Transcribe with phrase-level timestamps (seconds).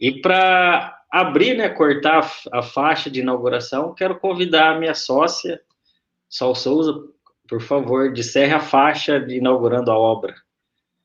[0.00, 5.60] E para abrir, né, cortar a faixa de inauguração, quero convidar a minha sócia,
[6.28, 6.94] Sol Souza,
[7.48, 10.34] por favor, disserre a faixa de inaugurando a obra.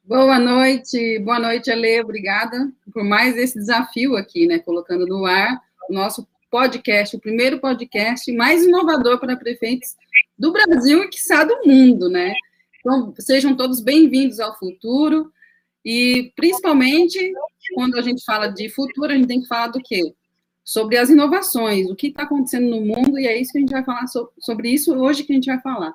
[0.03, 5.59] Boa noite, boa noite, Ale, obrigada por mais esse desafio aqui, né, colocando no ar
[5.89, 9.95] o nosso podcast, o primeiro podcast mais inovador para prefeitos
[10.37, 12.33] do Brasil e, quiçá, do mundo, né?
[12.79, 15.31] Então, sejam todos bem-vindos ao futuro
[15.85, 17.33] e, principalmente,
[17.75, 20.13] quando a gente fala de futuro, a gente tem que falar do quê?
[20.63, 23.71] Sobre as inovações, o que está acontecendo no mundo, e é isso que a gente
[23.71, 25.93] vai falar so sobre isso hoje que a gente vai falar.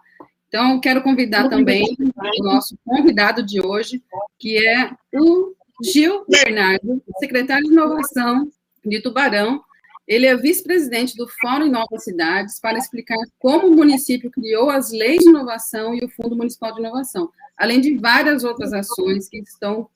[0.48, 1.96] Então, quero convidar também
[2.40, 4.02] o nosso convidado de hoje,
[4.38, 8.50] que é o Gil Bernardo, secretário de Inovação
[8.84, 9.62] de Tubarão.
[10.06, 15.22] Ele é vice-presidente do Fórum Inova Cidades para explicar como o município criou as leis
[15.22, 19.90] de inovação e o Fundo Municipal de Inovação, além de várias outras ações que estão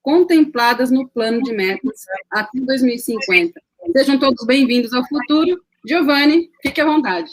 [0.00, 3.60] contempladas no plano de metas até 2050.
[3.92, 5.60] Sejam todos bem-vindos ao futuro.
[5.86, 7.30] Giovanni, fique à vontade.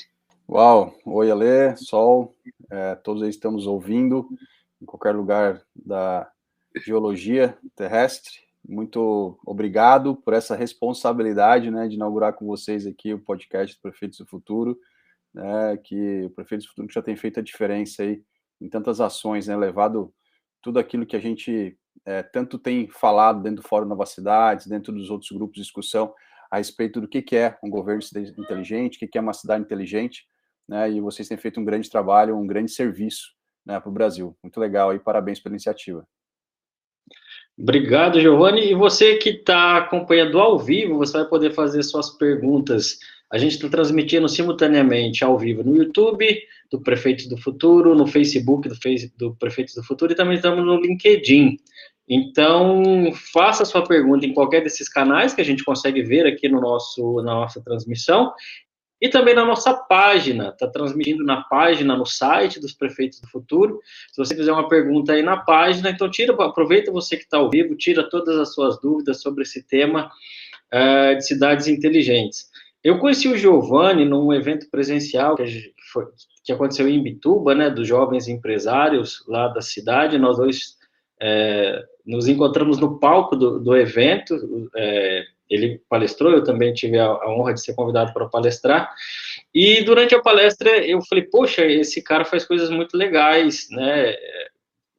[0.50, 0.96] Uau!
[1.06, 2.36] Oi, Alê, Sol,
[2.70, 4.28] é, todos aí estamos ouvindo,
[4.82, 6.30] em qualquer lugar da
[6.84, 8.40] geologia terrestre.
[8.68, 14.26] Muito obrigado por essa responsabilidade né, de inaugurar com vocês aqui o podcast Prefeitos do
[14.26, 14.78] Futuro,
[15.34, 18.24] né, que o Prefeitos do Futuro já tem feito a diferença aí
[18.60, 20.14] em tantas ações, né, levado
[20.62, 24.94] tudo aquilo que a gente é, tanto tem falado dentro do Fórum Nova Cidades, dentro
[24.94, 26.14] dos outros grupos de discussão,
[26.50, 28.02] a respeito do que, que é um governo
[28.38, 30.26] inteligente, o que, que é uma cidade inteligente,
[30.68, 30.90] né?
[30.90, 33.34] E vocês têm feito um grande trabalho, um grande serviço
[33.66, 34.38] né, para o Brasil.
[34.42, 36.08] Muito legal e parabéns pela iniciativa.
[37.58, 38.72] Obrigado, Giovanni.
[38.72, 43.00] E você que está acompanhando ao vivo, você vai poder fazer suas perguntas.
[43.32, 46.28] A gente está transmitindo simultaneamente ao vivo no YouTube,
[46.72, 50.66] do Prefeitos do Futuro, no Facebook do, Face, do Prefeitos do Futuro e também estamos
[50.66, 51.58] no LinkedIn.
[52.08, 56.62] Então, faça sua pergunta em qualquer desses canais que a gente consegue ver aqui no
[56.62, 58.32] nosso, na nossa transmissão
[59.02, 63.80] e também na nossa página, está transmitindo na página, no site dos Prefeitos do Futuro.
[64.12, 67.50] Se você fizer uma pergunta aí na página, então tira, aproveita você que está ao
[67.50, 70.10] vivo, tira todas as suas dúvidas sobre esse tema
[70.74, 72.50] uh, de cidades inteligentes.
[72.86, 76.06] Eu conheci o Giovanni num evento presencial que, foi,
[76.44, 80.20] que aconteceu em Bituba, né, dos jovens empresários lá da cidade.
[80.20, 80.76] Nós dois
[81.20, 84.36] é, nos encontramos no palco do, do evento,
[84.76, 88.94] é, ele palestrou, eu também tive a, a, honra de ser convidado para palestrar,
[89.52, 94.16] e durante a palestra eu falei, poxa, esse cara faz coisas muito legais, né,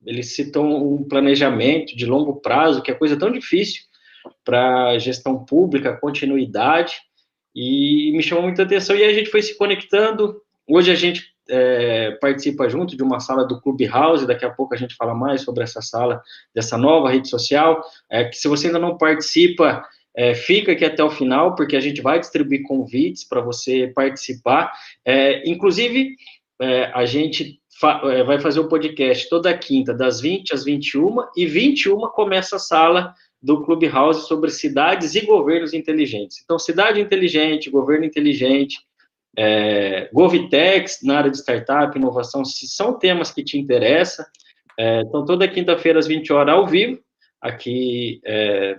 [0.04, 3.82] ele citou um planejamento de longo prazo, que é coisa tão difícil
[4.44, 7.05] para gestão pública, continuidade,
[7.56, 12.10] e me chamou muita atenção, e a gente foi se conectando, hoje a gente é,
[12.20, 15.64] participa junto de uma sala do Clubhouse, daqui a pouco a gente fala mais sobre
[15.64, 16.20] essa sala,
[16.54, 19.82] dessa nova rede social, é, que se você ainda não participa,
[20.14, 24.72] é, fica aqui até o final, porque a gente vai distribuir convites para você participar.
[25.04, 26.14] É, inclusive,
[26.60, 31.16] é, a gente fa é, vai fazer o podcast toda quinta, das 20 às 21,
[31.36, 36.38] e 21 começa a sala do Clubhouse sobre cidades e governos inteligentes.
[36.42, 38.78] Então, cidade inteligente, governo inteligente,
[39.36, 44.24] é, Govitex, na área de startup, inovação, se são temas que te interessam,
[44.78, 47.00] é, então toda quinta-feira às 20 horas ao vivo,
[47.40, 48.76] aqui é,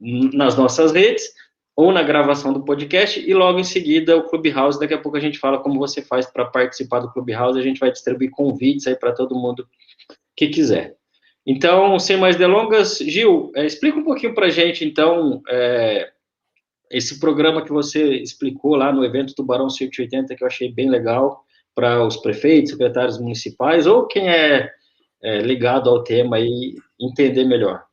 [0.00, 1.32] nas nossas redes,
[1.74, 5.20] ou na gravação do podcast, e logo em seguida o Clubhouse, daqui a pouco a
[5.20, 8.96] gente fala como você faz para participar do Clubhouse, a gente vai distribuir convites aí
[8.96, 9.66] para todo mundo
[10.34, 10.96] que quiser.
[11.46, 16.10] Então, sem mais delongas, Gil, é, explica um pouquinho para a gente, então, é,
[16.90, 21.44] esse programa que você explicou lá no evento Tubarão 180, que eu achei bem legal,
[21.72, 24.70] para os prefeitos, secretários municipais, ou quem é,
[25.22, 27.84] é ligado ao tema e entender melhor.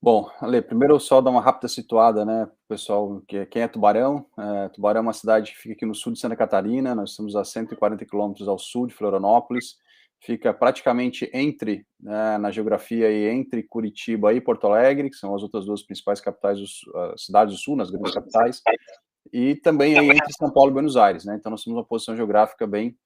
[0.00, 4.24] Bom, Ale, primeiro só dar uma rápida situada, né, pessoal, que quem é Tubarão?
[4.38, 7.34] É, Tubarão é uma cidade que fica aqui no sul de Santa Catarina, nós estamos
[7.34, 9.76] a 140 quilômetros ao sul de Florianópolis,
[10.24, 15.42] fica praticamente entre, né, na geografia, aí, entre Curitiba e Porto Alegre, que são as
[15.42, 18.62] outras duas principais capitais, uh, cidades do sul, nas grandes capitais,
[19.30, 21.36] e também aí entre São Paulo e Buenos Aires, né?
[21.38, 22.96] Então nós temos uma posição geográfica bem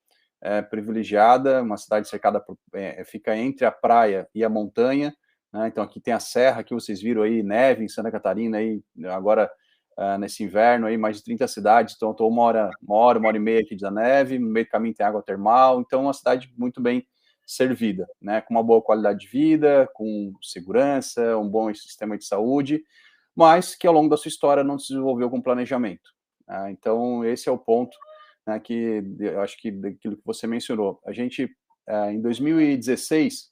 [0.41, 5.13] é, privilegiada, uma cidade cercada por, é, fica entre a praia e a montanha,
[5.53, 5.67] né?
[5.67, 9.51] Então aqui tem a serra que vocês viram aí, neve em Santa Catarina aí agora
[9.99, 13.29] uh, nesse inverno aí mais de 30 cidades, então estou uma hora, uma hora, uma
[13.29, 16.15] hora e meia aqui da neve, no meio do caminho tem água termal, então uma
[16.15, 17.07] cidade muito bem
[17.45, 22.85] servida, né, com uma boa qualidade de vida, com segurança, um bom sistema de saúde,
[23.35, 26.11] mas que ao longo da sua história não se desenvolveu com planejamento.
[26.47, 26.71] Né?
[26.71, 27.97] Então esse é o ponto
[28.47, 31.01] né, que eu acho que daquilo que você mencionou.
[31.07, 31.45] A gente
[31.89, 33.51] uh, em 2016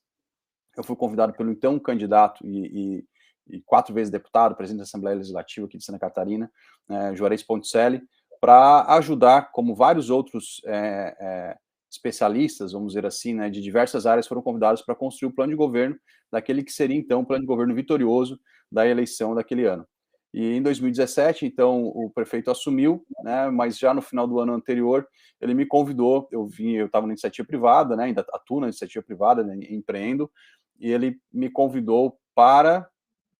[0.76, 3.04] eu fui convidado pelo então candidato e, e
[3.48, 6.50] e quatro vezes deputado, presidente da Assembleia Legislativa aqui de Santa Catarina,
[6.88, 8.02] é, Juarez Ponticelli,
[8.40, 11.56] para ajudar, como vários outros é, é,
[11.90, 15.56] especialistas, vamos dizer assim, né, de diversas áreas foram convidados para construir o plano de
[15.56, 15.96] governo
[16.30, 18.38] daquele que seria então o plano de governo vitorioso
[18.70, 19.86] da eleição daquele ano.
[20.34, 25.08] E em 2017, então, o prefeito assumiu, né, mas já no final do ano anterior,
[25.40, 29.02] ele me convidou, eu vim, eu estava na iniciativa privada, né, ainda atuo na iniciativa
[29.02, 30.30] privada, né, empreendo,
[30.78, 32.86] e ele me convidou para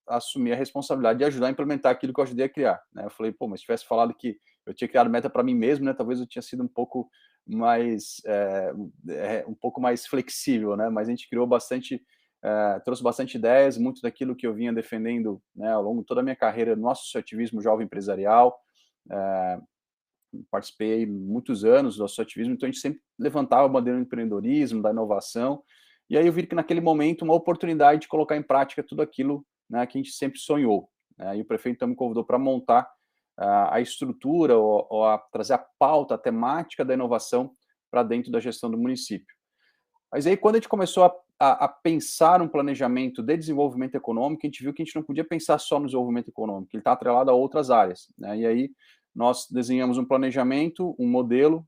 [0.09, 2.83] assumir a responsabilidade de ajudar a implementar aquilo que eu ajudei a criar.
[2.93, 3.05] Né?
[3.05, 5.85] Eu falei, pô, mas se tivesse falado que eu tinha criado meta para mim mesmo,
[5.85, 7.09] né, talvez eu tinha sido um pouco
[7.47, 8.73] mais, é,
[9.09, 12.03] é, um pouco mais flexível, né, mas a gente criou bastante
[12.43, 16.21] é, trouxe bastante ideias, muito daquilo que eu vinha defendendo né, ao longo de toda
[16.21, 18.57] a minha carreira no associativismo jovem empresarial.
[19.11, 19.59] É,
[20.51, 24.91] participei muitos anos do associativismo, então a gente sempre levantava a bandeira do empreendedorismo, da
[24.91, 25.63] inovação,
[26.09, 29.45] e aí eu vi que naquele momento uma oportunidade de colocar em prática tudo aquilo
[29.69, 30.89] né, que a gente sempre sonhou.
[31.19, 32.83] Né, e o prefeito então me convidou para montar
[33.39, 37.55] uh, a estrutura ou, ou a, trazer a pauta, a temática da inovação
[37.91, 39.35] para dentro da gestão do município.
[40.13, 44.41] Mas aí, quando a gente começou a, a, a, pensar um planejamento de desenvolvimento econômico,
[44.45, 46.93] a gente viu que a gente não podia pensar só no desenvolvimento econômico, ele está
[46.93, 48.13] atrelado a outras áreas.
[48.17, 48.39] Né?
[48.39, 48.71] E aí,
[49.15, 51.67] nós desenhamos um planejamento, um modelo,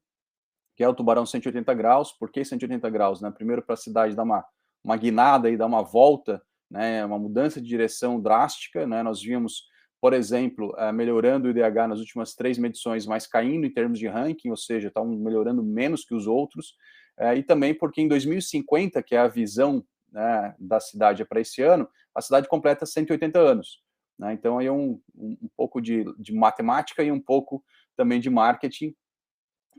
[0.76, 2.12] que é o Tubarão 180 graus.
[2.12, 3.20] Por que 180 graus?
[3.20, 3.30] Né?
[3.30, 4.44] Primeiro, para a cidade dar uma,
[4.84, 6.40] uma guinada e dar uma volta,
[6.70, 7.05] né?
[7.05, 8.87] uma mudança de direção drástica.
[8.87, 9.03] Né?
[9.03, 9.65] Nós vimos,
[10.00, 14.06] por exemplo, uh, melhorando o IDH nas últimas três medições, mas caindo em termos de
[14.06, 16.75] ranking, ou seja, estão melhorando menos que os outros
[17.19, 21.61] é, e também porque em 2050, que é a visão né, da cidade para esse
[21.62, 23.82] ano, a cidade completa 180 anos.
[24.19, 24.32] Né?
[24.32, 27.62] Então, aí é um, um, um pouco de, de, matemática e um pouco
[27.97, 28.94] também de marketing.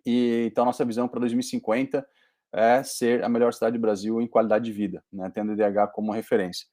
[0.05, 2.05] E, então, nossa visão para 2050
[2.53, 5.91] é ser a melhor cidade do Brasil em qualidade de vida, né, tendo o IDH
[5.93, 6.67] como referência.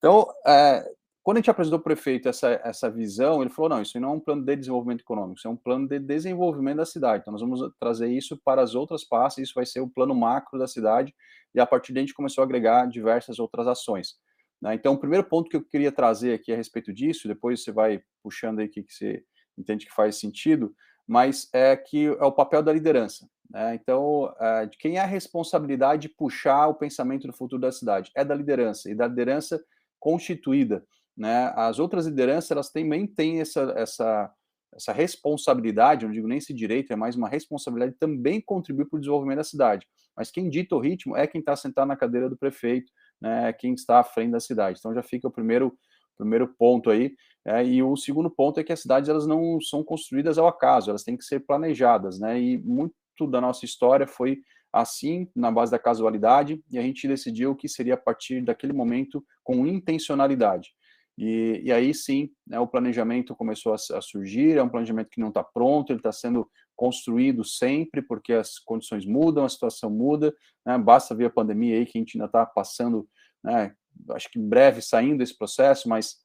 [0.00, 0.90] Então, é,
[1.22, 4.12] quando a gente apresentou ao prefeito essa, essa visão, ele falou: não, isso não é
[4.14, 7.20] um plano de desenvolvimento econômico, isso é um plano de desenvolvimento da cidade.
[7.20, 10.58] Então, nós vamos trazer isso para as outras pastas, isso vai ser o plano macro
[10.58, 11.14] da cidade,
[11.54, 14.14] e a partir daí a gente começou a agregar diversas outras ações.
[14.60, 14.74] Né?
[14.74, 18.02] Então, o primeiro ponto que eu queria trazer aqui a respeito disso, depois você vai
[18.22, 19.22] puxando aí o que você
[19.58, 20.74] entende que faz sentido,
[21.06, 23.28] mas é que é o papel da liderança.
[23.50, 23.74] Né?
[23.74, 28.10] Então, é, de quem é a responsabilidade de puxar o pensamento do futuro da cidade?
[28.14, 29.62] É da liderança, e da liderança
[30.00, 30.84] constituída
[31.20, 31.52] né?
[31.54, 34.32] As outras lideranças elas também têm essa, essa,
[34.74, 38.96] essa responsabilidade, não digo nem esse direito, é mais uma responsabilidade de também contribuir para
[38.96, 39.86] o desenvolvimento da cidade.
[40.16, 43.52] Mas quem dita o ritmo é quem está sentado na cadeira do prefeito, né?
[43.52, 44.78] quem está à frente da cidade.
[44.78, 45.76] Então já fica o primeiro
[46.16, 47.14] primeiro ponto aí.
[47.46, 50.90] É, e o segundo ponto é que as cidades elas não são construídas ao acaso,
[50.90, 52.38] elas têm que ser planejadas, né?
[52.38, 52.94] E muito
[53.30, 54.38] da nossa história foi
[54.72, 59.24] assim, na base da casualidade, e a gente decidiu que seria a partir daquele momento
[59.42, 60.70] com intencionalidade.
[61.18, 65.20] E, e aí sim, né, o planejamento começou a, a, surgir, é um planejamento que
[65.20, 70.34] não está pronto, ele está sendo construído sempre, porque as condições mudam, a situação muda,
[70.64, 73.06] né, basta ver a pandemia aí, que a gente ainda está passando,
[73.44, 73.74] né,
[74.12, 76.16] acho que em breve saindo desse processo, mas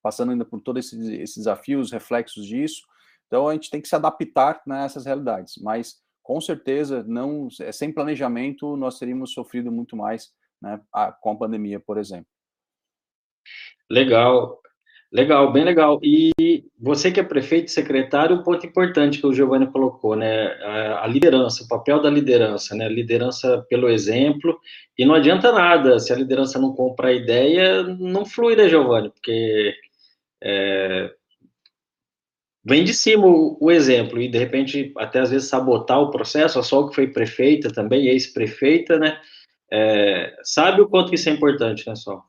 [0.00, 2.82] passando ainda por todos esses, esses desafios, reflexos disso,
[3.26, 7.48] então a gente tem que se adaptar né, a essas realidades, mas com certeza, não
[7.60, 10.30] é, sem planejamento, nós teríamos sofrido muito mais
[10.60, 10.80] né,
[11.20, 12.26] com a pandemia, por exemplo.
[13.90, 14.60] Legal,
[15.12, 15.98] legal, bem legal.
[16.02, 16.32] E
[16.80, 20.46] você que é prefeito e secretário, um ponto importante que o Giovanni colocou, né?
[21.00, 22.88] A, liderança, o papel da liderança, né?
[22.88, 24.58] Liderança pelo exemplo.
[24.96, 29.10] E não adianta nada, se a liderança não compra a ideia, não flui, né, Giovanni?
[29.10, 29.74] Porque
[30.42, 31.12] é,
[32.64, 36.58] vem de cima o, o, exemplo, e de repente, até às vezes, sabotar o processo,
[36.58, 39.20] a Sol que foi prefeita também, ex-prefeita, né?
[39.70, 42.22] É, sabe o quanto isso é importante, né, Sol?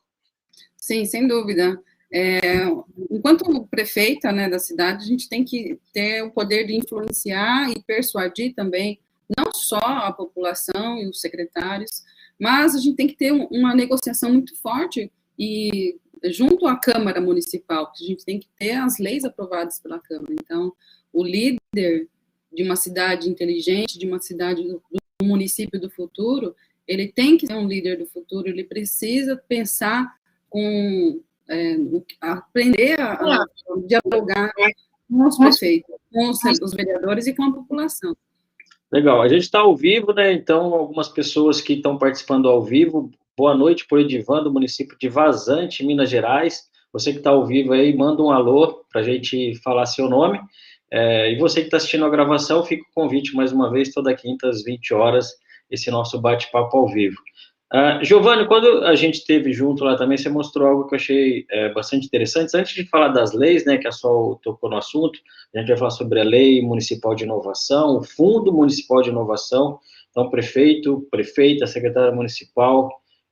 [0.76, 1.78] Sim, sem dúvida.
[2.12, 2.64] É,
[3.10, 7.82] enquanto prefeita né, da cidade, a gente tem que ter o poder de influenciar e
[7.82, 9.00] persuadir também,
[9.36, 12.02] não só a população e os secretários,
[12.38, 17.92] mas a gente tem que ter uma negociação muito forte e junto à Câmara Municipal,
[17.92, 20.32] a gente tem que ter as leis aprovadas pela Câmara.
[20.32, 20.72] Então,
[21.12, 22.08] o líder
[22.52, 24.82] de uma cidade inteligente, de uma cidade do,
[25.20, 26.54] do município do futuro,
[26.86, 30.14] ele tem que ser um líder do futuro, ele precisa pensar
[30.48, 31.76] com é,
[32.20, 33.46] aprender a, a,
[33.86, 34.52] dialogar
[35.10, 38.16] com os prefeitos, com os, os vereadores e com a população.
[38.90, 40.32] Legal, a gente está ao vivo, né?
[40.32, 45.08] Então, algumas pessoas que estão participando ao vivo, boa noite por Edivan, do município de
[45.08, 46.62] Vazante, Minas Gerais.
[46.92, 50.40] Você que está ao vivo aí, manda um alô para a gente falar seu nome.
[50.90, 54.14] É, e você que está assistindo a gravação, fica o convite mais uma vez, toda
[54.14, 55.30] quinta às 20 horas,
[55.68, 57.16] esse nosso bate-papo ao vivo.
[57.72, 61.44] Uh, Giovanni, quando a gente esteve junto lá também, você mostrou algo que eu achei
[61.50, 62.56] é, bastante interessante.
[62.56, 65.18] Antes de falar das leis, né, que a Sol tocou no assunto,
[65.52, 69.80] a gente vai falar sobre a Lei Municipal de Inovação, o Fundo Municipal de Inovação,
[70.12, 72.88] então, prefeito, prefeita, secretária municipal,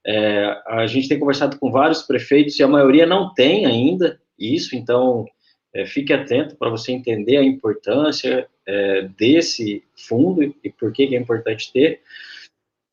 [0.06, 4.74] é, a gente tem conversado com vários prefeitos e a maioria não tem ainda isso,
[4.74, 5.26] então
[5.74, 11.16] é, fique atento para você entender a importância é, desse fundo e por que, que
[11.16, 12.00] é importante ter.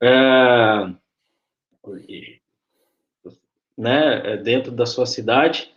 [0.02, 0.90] É,
[3.78, 5.72] né, dentro da sua cidade.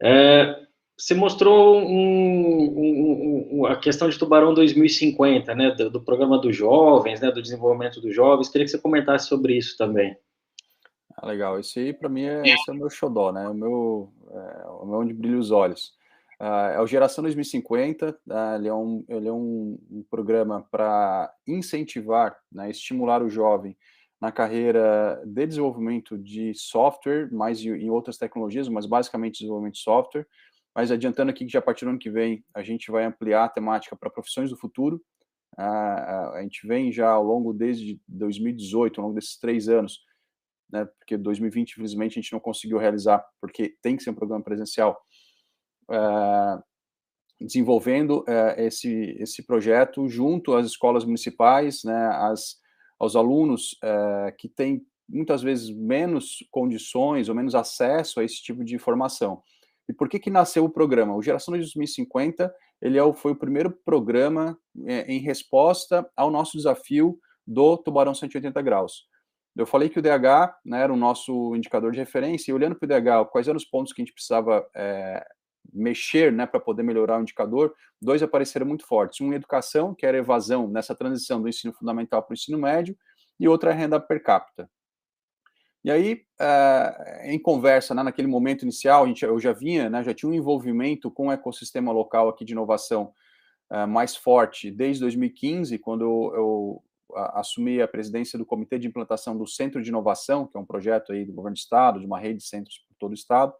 [0.00, 0.64] É,
[0.96, 6.56] você mostrou um, um, um, a questão de Tubarão 2050, né, do, do, programa dos
[6.56, 8.48] jovens, né, do desenvolvimento dos jovens.
[8.48, 10.16] Queria que você comentasse sobre isso também.
[11.16, 11.58] Ah, legal.
[11.58, 14.86] Isso aí, para mim, é, esse é o meu xodó, né, o meu, é, o
[14.86, 15.94] meu onde brilha os olhos.
[16.40, 20.66] Uh, é o Geração 2050, uh, ah, ele é um, ele é um, um programa
[20.68, 23.76] para incentivar, né, estimular o jovem
[24.20, 30.26] na carreira de desenvolvimento de software, mais em outras tecnologias, mas basicamente desenvolvimento de software.
[30.74, 33.44] Mas adiantando aqui que já a partir do ano que vem a gente vai ampliar
[33.44, 35.00] a temática para profissões do futuro.
[35.56, 40.00] a gente vem já ao longo desde 2018, ao longo desses três anos,
[40.74, 44.42] né, porque 2020 infelizmente a gente não conseguiu realizar, porque tem que ser um programa
[44.42, 45.00] presencial,
[47.40, 48.24] desenvolvendo
[48.56, 52.56] esse esse projeto junto às escolas municipais, né, as
[52.98, 58.64] aos alunos é, que têm muitas vezes menos condições ou menos acesso a esse tipo
[58.64, 59.42] de informação.
[59.88, 61.14] E por que que nasceu o programa?
[61.14, 66.56] O Geração 2050, ele é o, foi o primeiro programa é, em resposta ao nosso
[66.56, 69.06] desafio do Tubarão 180 graus.
[69.56, 72.86] Eu falei que o DH né, era o nosso indicador de referência, e olhando para
[72.86, 75.24] o DH, quais eram os pontos que a gente precisava é,
[75.72, 79.20] mexer né, para poder melhorar o indicador, dois apareceram muito fortes.
[79.20, 82.96] Um educação, que era evasão nessa transição do ensino fundamental para o ensino médio,
[83.38, 84.68] e outra é renda per capita.
[85.84, 90.02] E aí, uh, em conversa, né, naquele momento inicial, a gente, eu já vinha, né,
[90.02, 93.12] já tinha um envolvimento com o ecossistema local aqui de inovação
[93.70, 96.84] uh, mais forte desde 2015, quando eu, eu
[97.14, 101.12] assumi a presidência do Comitê de Implantação do Centro de Inovação, que é um projeto
[101.12, 103.54] aí do governo do estado, de uma rede de centros por todo o estado,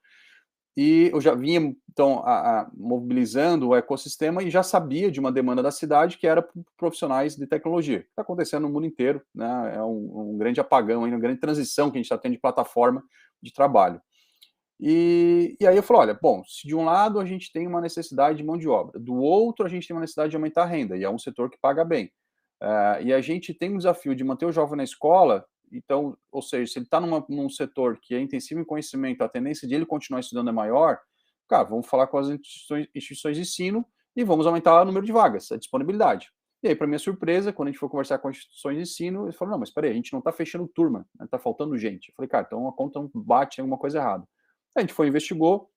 [0.77, 5.31] e eu já vinha, então, a, a, mobilizando o ecossistema e já sabia de uma
[5.31, 6.47] demanda da cidade que era
[6.77, 8.01] profissionais de tecnologia.
[8.01, 9.75] Está acontecendo no mundo inteiro, né?
[9.77, 13.05] É um, um grande apagão, uma grande transição que a gente está tendo de plataforma
[13.41, 14.01] de trabalho.
[14.81, 17.81] E, e, aí eu falo, olha, bom, se de um lado a gente tem uma
[17.81, 20.67] necessidade de mão de obra, do outro a gente tem uma necessidade de aumentar a
[20.67, 22.11] renda, e é um setor que paga bem.
[22.65, 25.45] Uh, e a gente tem um desafio de manter o jovem na escola
[25.75, 29.67] então, ou seja, se ele está num setor que é intensivo em conhecimento, a tendência
[29.67, 30.99] de ele continuar estudando é maior,
[31.49, 35.13] cara, vamos falar com as instituições, instituições de ensino e vamos aumentar o número de
[35.13, 36.31] vagas, a disponibilidade.
[36.63, 39.27] E aí, para minha surpresa, quando a gente for conversar com as instituições de ensino,
[39.27, 42.09] eles falaram, não, mas peraí, a gente não está fechando turma, está né, faltando gente.
[42.09, 44.27] Eu falei, cara, então a conta não bate, tem alguma coisa errada.
[44.75, 45.69] A gente foi, investigou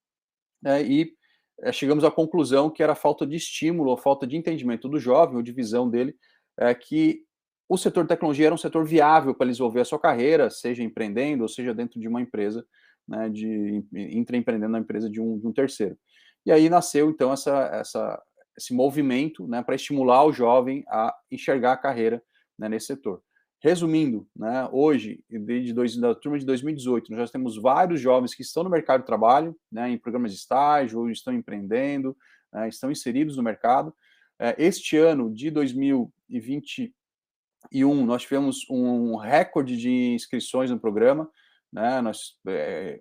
[0.61, 1.13] né, e
[1.61, 5.35] é, chegamos à conclusão que era falta de estímulo, ou falta de entendimento do jovem,
[5.35, 6.15] ou de visão dele,
[6.59, 7.23] é, que
[7.69, 11.43] o setor de tecnologia era um setor viável para desenvolver a sua carreira, seja empreendendo
[11.43, 12.65] ou seja dentro de uma empresa,
[13.07, 15.97] né, de intraempreendendo na empresa de um, de um, terceiro.
[16.45, 18.21] E aí nasceu então essa, essa
[18.57, 22.21] esse movimento né, para estimular o jovem a enxergar a carreira
[22.57, 23.21] né, nesse setor.
[23.61, 28.41] Resumindo, né, hoje, desde dois, da turma de 2018, nós já temos vários jovens que
[28.41, 32.15] estão no mercado de trabalho, né, em programas de estágio, ou estão empreendendo,
[32.51, 33.93] né, estão inseridos no mercado.
[34.39, 41.29] É, este ano de 2000, 2021, nós tivemos um recorde de inscrições no programa.
[41.71, 42.01] Né?
[42.01, 42.99] Nós, é,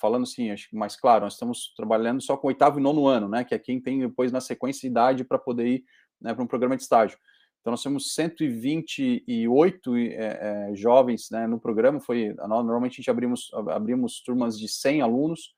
[0.00, 3.28] falando assim, acho que mais claro, nós estamos trabalhando só com oitavo e nono ano,
[3.28, 3.44] né?
[3.44, 5.84] que é quem tem depois na sequência idade para poder ir
[6.20, 7.18] né, para um programa de estágio.
[7.60, 12.00] Então, nós temos 128 é, é, jovens né, no programa.
[12.00, 15.54] Foi Normalmente, a gente abrimos, abrimos turmas de 100 alunos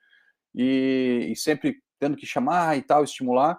[0.54, 3.58] e, e sempre tendo que chamar e tal, estimular.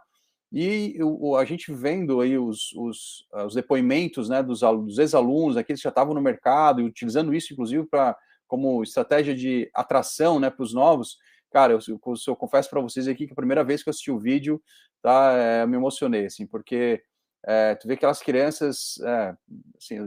[0.58, 5.82] E o, a gente vendo aí os, os, os depoimentos né, dos, dos ex-alunos, aqueles
[5.82, 10.50] que já estavam no mercado, e utilizando isso, inclusive, para como estratégia de atração né,
[10.50, 11.18] para os novos,
[11.52, 14.10] cara, eu, eu, eu confesso para vocês aqui que a primeira vez que eu assisti
[14.10, 14.64] o vídeo,
[15.02, 17.04] tá, é, eu me emocionei, assim, porque
[17.46, 19.36] é, tu vê aquelas crianças, é,
[19.78, 19.98] assim,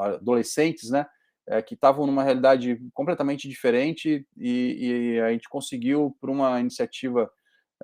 [0.00, 1.06] adolescentes, né,
[1.46, 7.30] é, que estavam numa realidade completamente diferente e, e a gente conseguiu, por uma iniciativa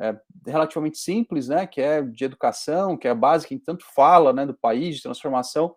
[0.01, 4.33] é, relativamente simples, né, que é de educação, que é a base que tanto fala,
[4.33, 5.75] né, do país, de transformação,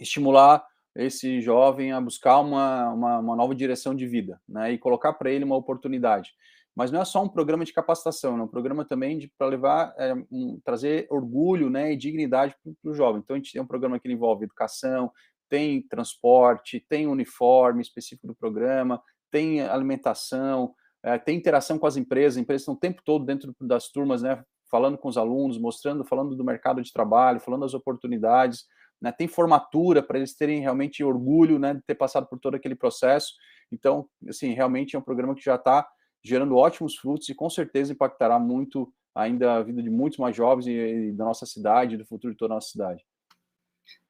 [0.00, 0.64] estimular
[0.96, 5.30] esse jovem a buscar uma, uma, uma nova direção de vida, né, e colocar para
[5.30, 6.32] ele uma oportunidade.
[6.74, 10.14] Mas não é só um programa de capacitação, é um programa também para levar, é,
[10.30, 13.20] um, trazer orgulho, né, e dignidade para o jovem.
[13.20, 15.12] Então a gente tem um programa que envolve educação,
[15.48, 22.36] tem transporte, tem uniforme específico do programa, tem alimentação, é, tem interação com as empresas,
[22.36, 26.04] as empresas estão o tempo todo dentro das turmas, né, falando com os alunos, mostrando,
[26.04, 28.66] falando do mercado de trabalho, falando das oportunidades,
[29.00, 32.74] né, tem formatura para eles terem realmente orgulho, né, de ter passado por todo aquele
[32.74, 33.34] processo.
[33.72, 35.88] Então, assim, realmente é um programa que já está
[36.22, 40.66] gerando ótimos frutos e com certeza impactará muito ainda a vida de muitos mais jovens
[40.66, 43.04] e, e da nossa cidade, do futuro de toda a nossa cidade.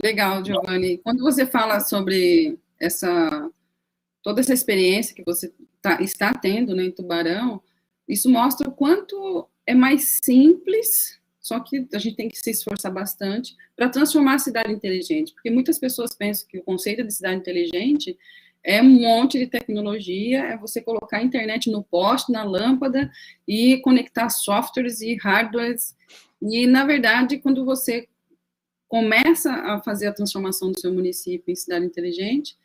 [0.03, 0.99] Legal, Giovanni.
[0.99, 3.51] Quando você fala sobre essa
[4.23, 5.53] toda essa experiência que você
[5.83, 7.63] tá, está tendo né, em Tubarão,
[8.09, 12.93] isso mostra o quanto é mais simples, só que a gente tem que se esforçar
[12.93, 17.37] bastante para transformar a cidade inteligente, porque muitas pessoas pensam que o conceito de cidade
[17.37, 18.19] inteligente
[18.63, 23.11] é um monte de tecnologia, é você colocar a internet no poste, na lâmpada
[23.49, 25.97] e conectar softwares e hardwares.
[26.43, 28.07] E, na verdade, quando você
[28.87, 32.57] começa a fazer a transformação do seu município em cidade inteligente,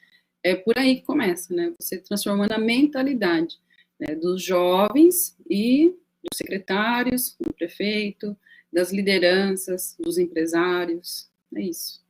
[0.45, 1.73] é por aí que começa, né?
[1.79, 3.57] Você transformando a mentalidade
[3.99, 5.89] né, dos jovens e
[6.21, 8.37] dos secretários, do prefeito,
[8.71, 11.31] das lideranças, dos empresários.
[11.55, 12.05] É isso.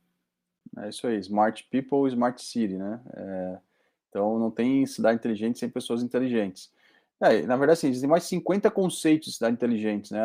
[0.76, 3.00] É isso aí, Smart People, Smart City, né?
[3.14, 3.58] É,
[4.10, 6.70] então, não tem cidade inteligente sem pessoas inteligentes.
[7.18, 10.20] É, na verdade, assim, existem mais 50 conceitos de cidade inteligente, né?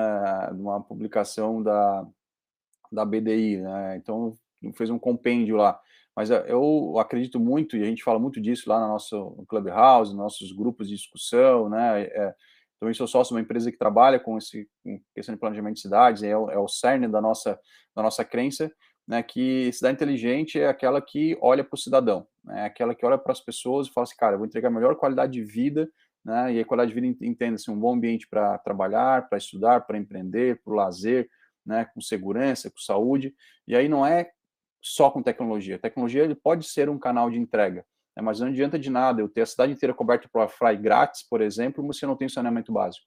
[0.52, 2.06] Uma publicação da,
[2.92, 3.96] da BDI, né?
[3.96, 4.38] Então,
[4.74, 5.80] fez um compêndio lá.
[6.16, 10.52] Mas eu acredito muito, e a gente fala muito disso lá no nosso Clubhouse, nossos
[10.52, 12.04] grupos de discussão, né?
[12.04, 12.36] É,
[12.82, 15.82] também sou sócio de uma empresa que trabalha com esse com questão de planejamento de
[15.82, 17.60] cidades, é o, é o cerne da nossa,
[17.96, 18.72] da nossa crença,
[19.08, 23.06] né, que cidade inteligente é aquela que olha para o cidadão, né, é aquela que
[23.06, 25.44] olha para as pessoas e fala assim, cara, eu vou entregar a melhor qualidade de
[25.44, 25.88] vida,
[26.26, 29.98] né, e a qualidade de vida entenda-se um bom ambiente para trabalhar, para estudar, para
[29.98, 31.30] empreender, para o lazer,
[31.64, 33.36] né, com segurança, com saúde,
[33.68, 34.32] e aí não é
[34.82, 35.76] só com tecnologia.
[35.76, 37.86] A tecnologia ele pode ser um canal de entrega,
[38.16, 41.24] né, mas não adianta de nada eu ter a cidade inteira coberta por Wi-Fi grátis,
[41.24, 43.06] por exemplo, se não tem saneamento básico.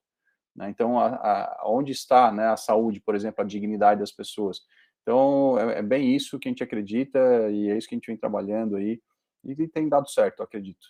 [0.54, 0.71] Né?
[0.71, 4.60] Então, a, a, onde está né, a saúde, por exemplo, a dignidade das pessoas?
[5.02, 7.19] Então, é, é, bem isso que a gente acredita
[7.50, 9.00] e é isso que a gente vem trabalhando aí
[9.45, 10.87] e tem dado certo, eu acredito.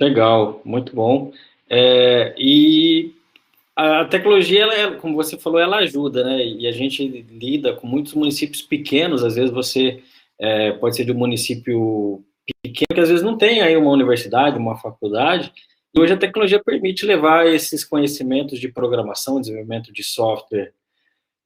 [0.00, 1.32] Legal, muito bom.
[1.68, 3.15] É, e
[3.76, 6.46] a tecnologia, ela, como você falou, ela ajuda, né?
[6.46, 10.02] E a gente lida com muitos municípios pequenos, às vezes você
[10.40, 12.24] é, pode ser de um município
[12.62, 15.52] pequeno, que às vezes não tem aí uma universidade, uma faculdade,
[15.94, 20.72] e hoje a tecnologia permite levar esses conhecimentos de programação, desenvolvimento de software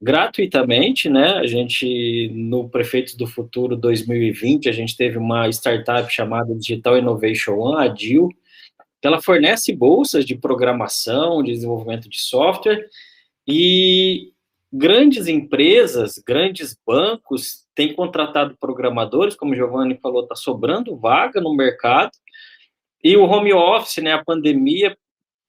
[0.01, 1.33] gratuitamente, né?
[1.33, 7.53] A gente, no Prefeitos do Futuro 2020, a gente teve uma startup chamada Digital Innovation
[7.59, 8.29] One, a DIL,
[9.07, 12.87] ela fornece bolsas de programação, de desenvolvimento de software,
[13.47, 14.31] e
[14.71, 21.55] grandes empresas, grandes bancos têm contratado programadores, como o Giovanni falou, está sobrando vaga no
[21.55, 22.11] mercado,
[23.03, 24.95] e o home office, né, a pandemia,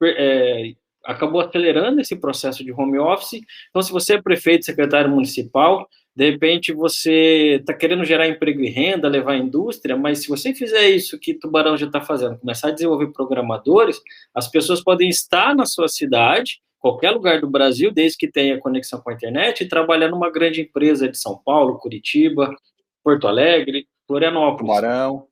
[0.03, 0.73] é,
[1.05, 3.41] acabou acelerando esse processo de home office.
[3.69, 8.69] Então, se você é prefeito, secretário municipal, de repente você está querendo gerar emprego e
[8.69, 12.69] renda, levar a indústria, mas se você fizer isso que Tubarão já está fazendo, começar
[12.69, 14.01] a desenvolver programadores,
[14.35, 19.01] as pessoas podem estar na sua cidade, qualquer lugar do Brasil, desde que tenha conexão
[19.01, 22.55] com a internet, e trabalhar numa grande empresa de São Paulo, Curitiba,
[23.03, 24.75] Porto Alegre, Florianópolis.
[24.75, 25.27] Tubarão.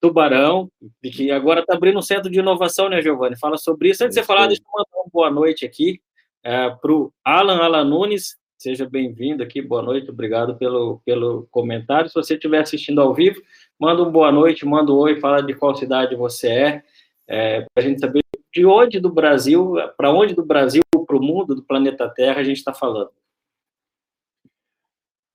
[0.00, 0.68] Tubarão,
[1.02, 3.38] que agora está abrindo um centro de inovação, né, Giovanni?
[3.38, 4.04] Fala sobre isso.
[4.04, 6.00] Antes de você falar, deixa eu mandar uma boa noite aqui
[6.42, 8.36] é, para o Alan Alan Nunes.
[8.64, 12.08] Seja bem-vindo aqui, boa noite, obrigado pelo, pelo comentário.
[12.08, 13.38] Se você estiver assistindo ao vivo,
[13.78, 16.84] manda um boa noite, manda um oi, fala de qual cidade você é,
[17.28, 21.22] é para a gente saber de onde do Brasil, para onde do Brasil, para o
[21.22, 23.10] mundo, do planeta Terra, a gente está falando.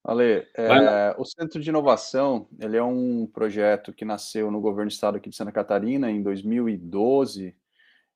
[0.03, 4.93] Ale, é, o Centro de Inovação, ele é um projeto que nasceu no governo do
[4.93, 7.55] estado aqui de Santa Catarina em 2012,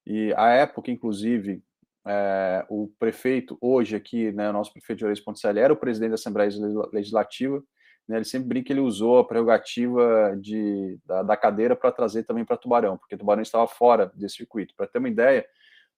[0.07, 1.61] e à época, inclusive,
[2.05, 6.09] é, o prefeito, hoje aqui, né, o nosso prefeito de Oreias Ponticelli, era o presidente
[6.09, 6.49] da Assembleia
[6.91, 7.63] Legislativa,
[8.07, 12.23] né, ele sempre brinca que ele usou a prerrogativa de, da, da cadeira para trazer
[12.23, 14.73] também para Tubarão, porque Tubarão estava fora desse circuito.
[14.75, 15.45] Para ter uma ideia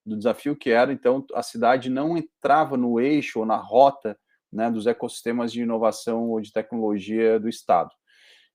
[0.05, 4.15] do desafio que era, então, a cidade não entrava no eixo ou na rota
[4.53, 7.89] né, dos ecossistemas de inovação ou de tecnologia do Estado.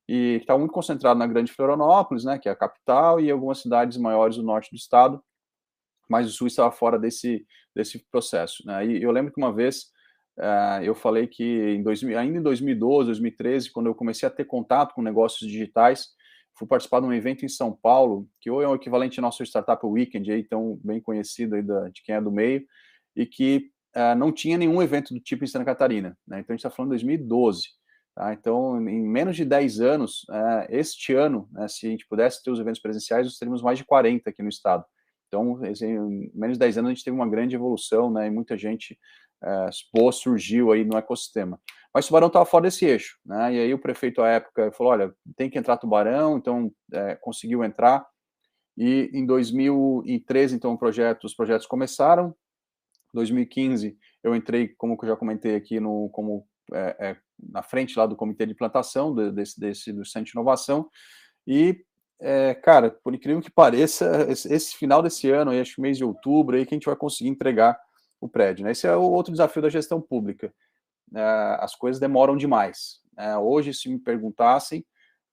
[0.09, 3.99] E está muito concentrado na Grande Florianópolis, né, que é a capital, e algumas cidades
[3.99, 5.23] maiores do norte do Estado,
[6.11, 8.66] mas o Sul estava fora desse, desse processo.
[8.66, 8.87] Né?
[8.87, 9.85] E eu lembro que uma vez
[10.37, 14.44] uh, eu falei que em 2000, ainda em 2012, 2013, quando eu comecei a ter
[14.44, 16.09] contato com negócios digitais,
[16.59, 19.44] fui participar de um evento em São Paulo, que hoje é o equivalente ao nosso
[19.44, 22.66] Startup Weekend, aí, tão bem conhecido aí da, de quem é do meio,
[23.14, 26.18] e que uh, não tinha nenhum evento do tipo em Santa Catarina.
[26.27, 26.40] Né?
[26.40, 27.68] Então, a gente está falando de 2012.
[28.16, 28.33] Tá?
[28.33, 32.51] Então, em menos de 10 anos, é, este ano, né, se a gente pudesse ter
[32.51, 34.85] os eventos presenciais, nós teríamos mais de 40 aqui no estado.
[35.31, 38.59] Então, em menos de 10 anos, a gente teve uma grande evolução, né, e muita
[38.59, 38.99] gente
[39.43, 41.61] é, boa surgiu aí no ecossistema.
[41.95, 45.14] Mas Tubarão estava fora desse eixo, né, e aí o prefeito, à época, falou, olha,
[45.37, 48.05] tem que entrar Tubarão, então é, conseguiu entrar,
[48.77, 52.35] e em 2013, então, projeto, os projetos começaram,
[53.14, 58.07] 2015, eu entrei, como eu já comentei aqui, no, como é, é, na frente lá
[58.07, 60.88] do comitê de plantação desse, desse do Centro de Inovação,
[61.47, 61.85] e
[62.21, 66.57] é, cara, por incrível que pareça, esse, final desse ano, acho que mês de outubro,
[66.57, 67.79] aí que a gente vai conseguir entregar
[68.21, 68.65] o prédio.
[68.65, 68.73] Né?
[68.73, 70.53] Esse é o outro desafio da gestão pública.
[71.15, 73.01] É, as coisas demoram demais.
[73.19, 74.85] É, hoje, se me perguntassem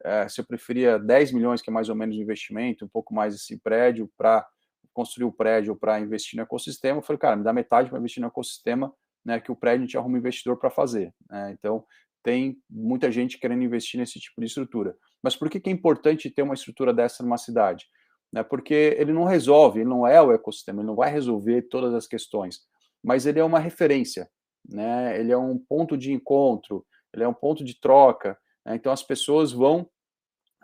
[0.03, 3.13] é, se eu preferia 10 milhões, que é mais ou menos o investimento, um pouco
[3.13, 4.47] mais esse prédio, para
[4.93, 8.21] construir o prédio para investir no ecossistema, eu falei, cara, me dá metade para investir
[8.21, 11.13] no ecossistema, né, que o prédio a gente arruma um investidor para fazer.
[11.29, 11.51] Né?
[11.51, 11.85] Então,
[12.23, 14.95] tem muita gente querendo investir nesse tipo de estrutura.
[15.27, 17.85] Mas por que, que é importante ter uma estrutura dessa numa cidade?
[18.31, 21.93] Né, porque ele não resolve, ele não é o ecossistema, ele não vai resolver todas
[21.93, 22.61] as questões,
[23.03, 24.29] mas ele é uma referência,
[24.65, 28.89] né, ele é um ponto de encontro, ele é um ponto de troca, né, então
[28.89, 29.89] as pessoas vão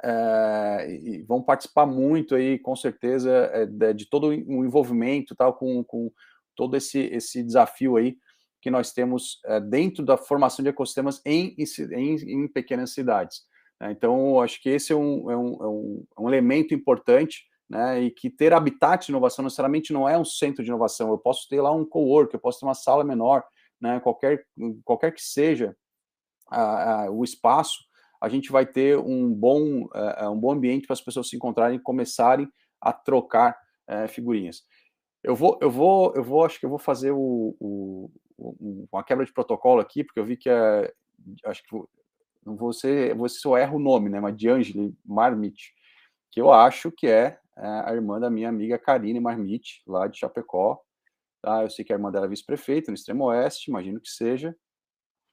[0.01, 5.83] é, vão participar muito aí, com certeza, é, de, de, todo o envolvimento, tal, com,
[5.83, 6.09] com
[6.55, 8.17] todo esse, esse desafio aí
[8.61, 13.43] que nós temos é, dentro da formação de ecossistemas em, em, em pequenas cidades.
[13.83, 13.91] Né?
[13.91, 18.01] Então, acho que esse é um, é um, é um, é um elemento importante, né?
[18.01, 21.09] E que ter habitat de inovação necessariamente não é um centro de inovação.
[21.09, 23.43] Eu posso ter lá um co-work, eu posso ter uma sala menor,
[23.81, 23.99] né?
[23.99, 24.45] Qualquer,
[24.85, 25.75] qualquer que seja
[26.47, 27.79] a, a, o espaço,
[28.21, 31.75] a gente vai ter um bom, uh, um bom ambiente para as pessoas se encontrarem
[31.75, 32.47] e começarem
[32.79, 33.57] a trocar
[33.89, 34.63] uh, figurinhas.
[35.21, 39.03] Eu vou, eu vou, eu vou, acho que eu vou fazer o, o, o uma
[39.03, 40.93] quebra de protocolo aqui, porque eu vi que é,
[41.45, 41.75] acho que
[42.45, 44.19] você, você só erra o nome, né?
[44.19, 45.73] Mas Angeli Marmite,
[46.31, 50.19] que eu acho que é, é a irmã da minha amiga Karine Marmite, lá de
[50.19, 50.81] Chapecó.
[51.41, 51.63] Tá?
[51.63, 54.55] Eu sei que a irmã dela é vice-prefeita no extremo oeste, imagino que seja.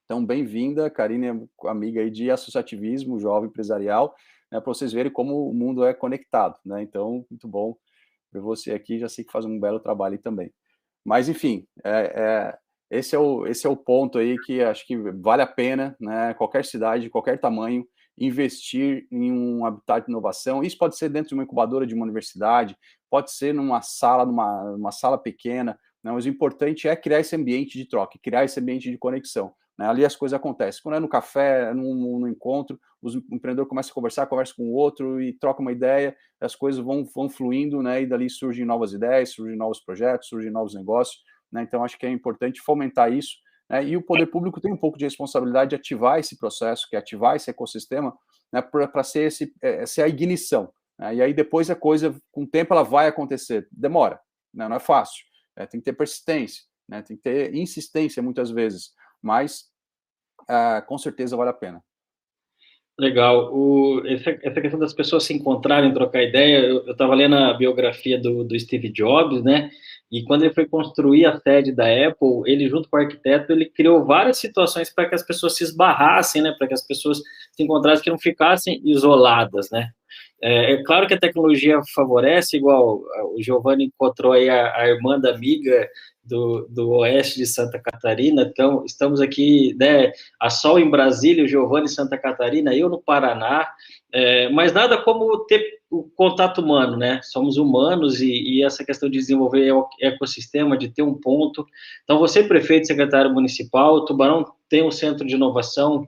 [0.05, 4.13] Então, bem-vinda, Karine amiga aí de associativismo, jovem empresarial,
[4.51, 6.81] né, para vocês verem como o mundo é conectado, né?
[6.81, 7.77] Então, muito bom
[8.31, 10.53] ver você aqui, já sei que faz um belo trabalho também.
[11.03, 12.59] Mas, enfim, é, é,
[12.91, 16.33] esse é o, esse é o ponto aí que acho que vale a pena, né?
[16.33, 20.61] Qualquer cidade, qualquer tamanho, investir em um habitat de inovação.
[20.61, 22.77] Isso pode ser dentro de uma incubadora de uma universidade,
[23.09, 26.11] pode ser numa sala, numa, numa sala pequena, né?
[26.11, 29.53] mas o importante é criar esse ambiente de troca, criar esse ambiente de conexão.
[29.79, 29.87] Né?
[29.87, 30.81] Ali as coisas acontecem.
[30.83, 35.21] Quando é no café, no, encontro, os empreendedores começam a conversar, conversa com o outro
[35.21, 38.01] e troca uma ideia, as coisas vão, vão fluindo, né?
[38.01, 41.21] e dali surgem novas ideias, surgem novos projetos, surgem novos negócios.
[41.51, 41.63] Né?
[41.63, 43.35] Então, acho que é importante fomentar isso.
[43.69, 43.85] Né?
[43.85, 46.99] E o poder público tem um pouco de responsabilidade de ativar esse processo, que é
[46.99, 48.15] ativar esse ecossistema,
[48.51, 48.61] né?
[48.61, 50.71] para ser, esse, é, ser a ignição.
[50.97, 51.15] Né?
[51.15, 53.67] E aí, depois, a coisa, com o tempo, ela vai acontecer.
[53.71, 54.19] Demora,
[54.53, 54.67] né?
[54.67, 55.25] não é fácil.
[55.55, 57.01] É, tem que ter persistência, né?
[57.01, 58.91] tem que ter insistência, muitas vezes.
[59.21, 59.65] Mas,
[60.47, 61.83] ah, com certeza, vale a pena.
[63.01, 63.51] Legal.
[63.51, 68.43] O, essa, questão das pessoas se encontrarem, trocar ideia, eu estava lendo a biografia do,
[68.43, 69.71] do, Steve Jobs, né?
[70.11, 73.65] E quando ele foi construir a sede da Apple, ele, junto com o arquiteto, ele
[73.65, 76.53] criou várias situações para que as pessoas se esbarrassem, né?
[76.55, 79.89] Para que as pessoas se encontrassem, que não ficassem isoladas, né?
[80.39, 83.01] É, é, claro que a tecnologia favorece, igual
[83.33, 85.89] o Giovanni encontrou aí a, a irmã da amiga
[86.23, 91.47] do, do oeste de Santa Catarina, então estamos aqui, né, a Sol em Brasília, o
[91.47, 93.67] Giovanni em Santa Catarina, eu no Paraná,
[94.13, 97.19] é, mas nada como ter o contato humano, né?
[97.21, 101.65] Somos humanos e, e, essa questão de desenvolver ecossistema, de ter um ponto.
[102.03, 106.07] Então, você, prefeito, secretário municipal, o Tubarão tem um centro de inovação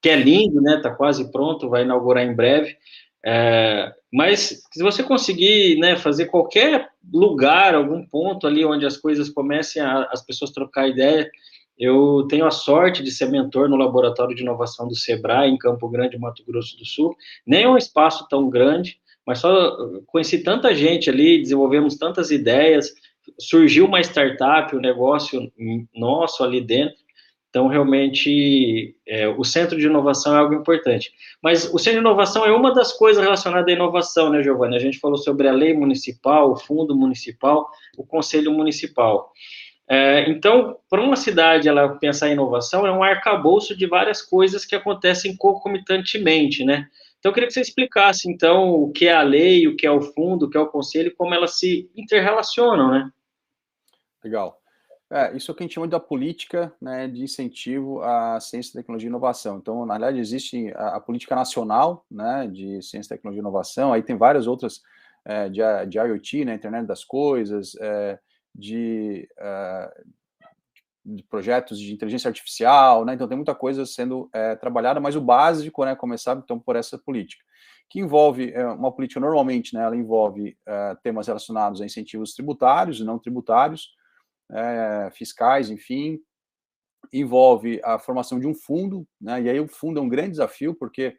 [0.00, 0.76] que é lindo, né?
[0.76, 2.74] Está quase pronto, vai inaugurar em breve.
[3.24, 9.28] É, mas se você conseguir né, fazer qualquer lugar, algum ponto ali onde as coisas
[9.28, 11.28] comecem a, as pessoas trocar ideia,
[11.78, 15.88] eu tenho a sorte de ser mentor no Laboratório de Inovação do Sebrae, em Campo
[15.88, 17.14] Grande, Mato Grosso do Sul.
[17.46, 19.76] Nem é um espaço tão grande, mas só
[20.06, 22.92] conheci tanta gente ali, desenvolvemos tantas ideias,
[23.38, 25.52] surgiu uma startup, um negócio
[25.94, 26.96] nosso ali dentro.
[27.58, 31.10] Então, realmente, é, o centro de inovação é algo importante.
[31.42, 34.76] Mas o centro de inovação é uma das coisas relacionadas à inovação, né, Giovanni?
[34.76, 39.32] A gente falou sobre a lei municipal, o fundo municipal, o conselho municipal.
[39.88, 44.64] É, então, para uma cidade ela pensar em inovação, é um arcabouço de várias coisas
[44.64, 46.86] que acontecem concomitantemente, né?
[47.18, 49.90] Então, eu queria que você explicasse, então, o que é a lei, o que é
[49.90, 53.10] o fundo, o que é o conselho, como elas se interrelacionam, né?
[54.22, 54.60] Legal.
[55.10, 58.74] É, isso é o que a gente chama da política né, de incentivo à ciência,
[58.74, 59.56] tecnologia e inovação.
[59.56, 64.02] Então, na verdade, existe a, a política nacional né, de ciência, tecnologia e inovação, aí
[64.02, 64.82] tem várias outras
[65.24, 68.18] é, de, de IoT, né, internet das coisas, é,
[68.54, 70.02] de, é,
[71.06, 75.22] de, projetos de inteligência artificial, né, então tem muita coisa sendo é, trabalhada, mas o
[75.22, 77.42] básico, né, começar então por essa política,
[77.88, 80.54] que envolve, é, uma política normalmente, né, ela envolve
[81.02, 83.96] temas relacionados a incentivos tributários e não tributários,
[84.52, 86.20] é, fiscais, enfim,
[87.12, 90.74] envolve a formação de um fundo, né, e aí o fundo é um grande desafio,
[90.74, 91.16] porque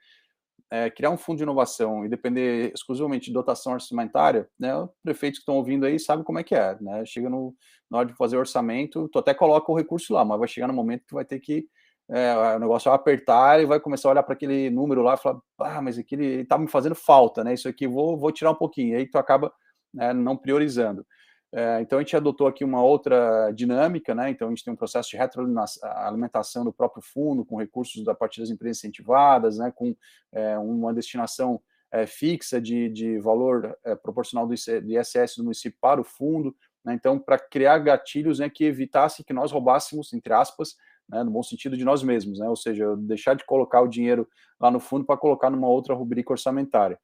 [0.71, 5.39] é, criar um fundo de inovação e depender exclusivamente de dotação orçamentária, né, os prefeitos
[5.39, 7.55] que estão ouvindo aí sabem como é que é, né, chega no,
[7.89, 10.73] na hora de fazer orçamento, tu até coloca o recurso lá, mas vai chegar no
[10.73, 11.67] momento que vai ter que,
[12.09, 15.17] é, o negócio vai apertar e vai começar a olhar para aquele número lá e
[15.17, 18.55] falar, ah, mas aquele está me fazendo falta, né, isso aqui vou, vou tirar um
[18.55, 19.51] pouquinho, aí tu acaba
[19.93, 21.05] né, não priorizando.
[21.51, 24.29] É, então a gente adotou aqui uma outra dinâmica, né?
[24.29, 28.39] Então a gente tem um processo de retroalimentação do próprio fundo, com recursos da partir
[28.39, 29.71] das empresas incentivadas, né?
[29.73, 29.95] Com
[30.31, 31.59] é, uma destinação
[31.91, 36.93] é, fixa de, de valor proporcional do, ISS do município para o fundo, né?
[36.93, 38.47] Então para criar gatilhos, né?
[38.47, 40.75] Que evitasse que nós roubássemos, entre aspas,
[41.09, 42.47] né, no bom sentido de nós mesmos, né?
[42.47, 44.27] Ou seja, deixar de colocar o dinheiro
[44.59, 46.99] lá no fundo para colocar numa outra rubrica orçamentária.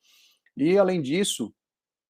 [0.56, 1.52] E além disso,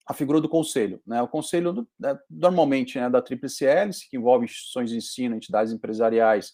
[0.05, 1.01] a figura do conselho.
[1.05, 1.21] Né?
[1.21, 6.53] O conselho, né, normalmente, né, da Tríplice Hélice, que envolve instituições de ensino, entidades empresariais,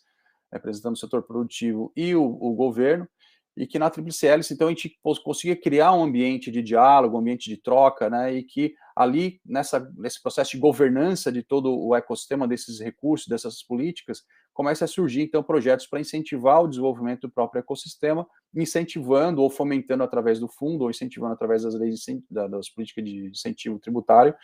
[0.52, 3.08] representando o setor produtivo e o, o governo,
[3.56, 7.20] e que na Tríplice Hélice, então, a gente conseguia criar um ambiente de diálogo, um
[7.20, 11.96] ambiente de troca, né, e que ali, nessa, nesse processo de governança de todo o
[11.96, 14.24] ecossistema desses recursos, dessas políticas,
[14.54, 20.04] comece a surgir, então, projetos para incentivar o desenvolvimento do próprio ecossistema, incentivando ou fomentando
[20.04, 24.36] através do fundo, ou incentivando através das leis, das políticas de incentivo tributário,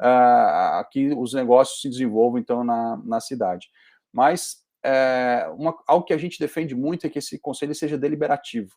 [0.00, 3.68] uh, que os negócios se desenvolvam, então, na, na cidade.
[4.12, 8.74] Mas é, uma, algo que a gente defende muito é que esse conselho seja deliberativo.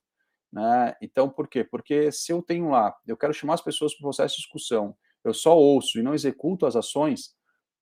[0.52, 0.96] Né?
[1.02, 1.64] Então, por quê?
[1.64, 4.96] Porque se eu tenho lá, eu quero chamar as pessoas para o processo de discussão,
[5.24, 7.34] eu só ouço e não executo as ações,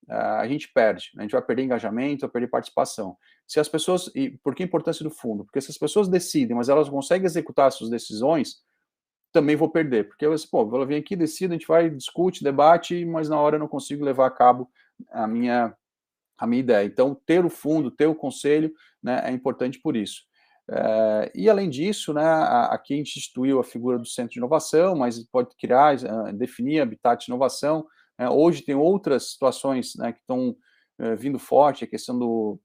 [0.09, 3.15] a gente perde, a gente vai perder engajamento, vai perder participação.
[3.47, 5.45] Se as pessoas, e por que a importância do fundo?
[5.45, 8.61] Porque se as pessoas decidem, mas elas conseguem executar as suas decisões,
[9.31, 13.05] também vou perder, porque eu, pô, ela vem aqui, decide, a gente vai, discute, debate,
[13.05, 14.69] mas na hora eu não consigo levar a cabo
[15.09, 15.73] a minha,
[16.37, 16.85] a minha ideia.
[16.85, 20.23] Então, ter o fundo, ter o conselho, né, é importante por isso.
[20.73, 22.23] É, e além disso, né,
[22.69, 26.79] aqui a gente instituiu a figura do centro de inovação, mas pode criar, eh, definir
[26.79, 27.85] habitat de inovação,
[28.17, 30.55] é, hoje tem outras situações né, que estão
[30.99, 32.59] é, vindo forte, a questão do,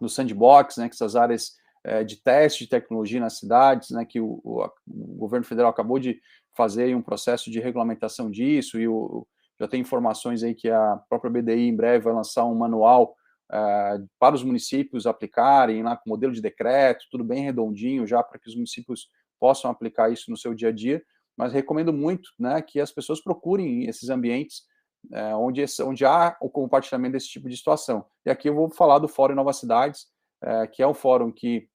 [0.00, 1.60] do sandbox, né, que essas áreas
[2.06, 6.20] de teste de tecnologia nas cidades, né, que o, o, o, governo federal acabou de
[6.56, 9.26] fazer um processo de regulamentação disso, e o,
[9.58, 13.16] já tem informações aí que a própria BDI em breve vai lançar um manual
[13.52, 18.38] uh, para os municípios aplicarem lá com modelo de decreto, tudo bem redondinho já para
[18.38, 21.02] que os municípios possam aplicar isso no seu dia a dia,
[21.36, 24.62] mas recomendo muito né, que as pessoas procurem esses ambientes
[25.10, 28.06] é, onde, onde há o compartilhamento desse tipo de situação.
[28.24, 30.06] E aqui eu vou falar do Fórum Novas Cidades,
[30.40, 31.68] é, que é um fórum que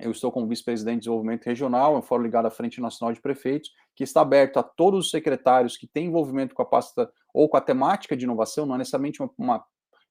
[0.00, 3.20] eu estou como vice-presidente de desenvolvimento regional, é um fórum ligado à Frente Nacional de
[3.20, 7.48] Prefeitos, que está aberto a todos os secretários que têm envolvimento com a pasta ou
[7.48, 9.64] com a temática de inovação, não é necessariamente uma, uma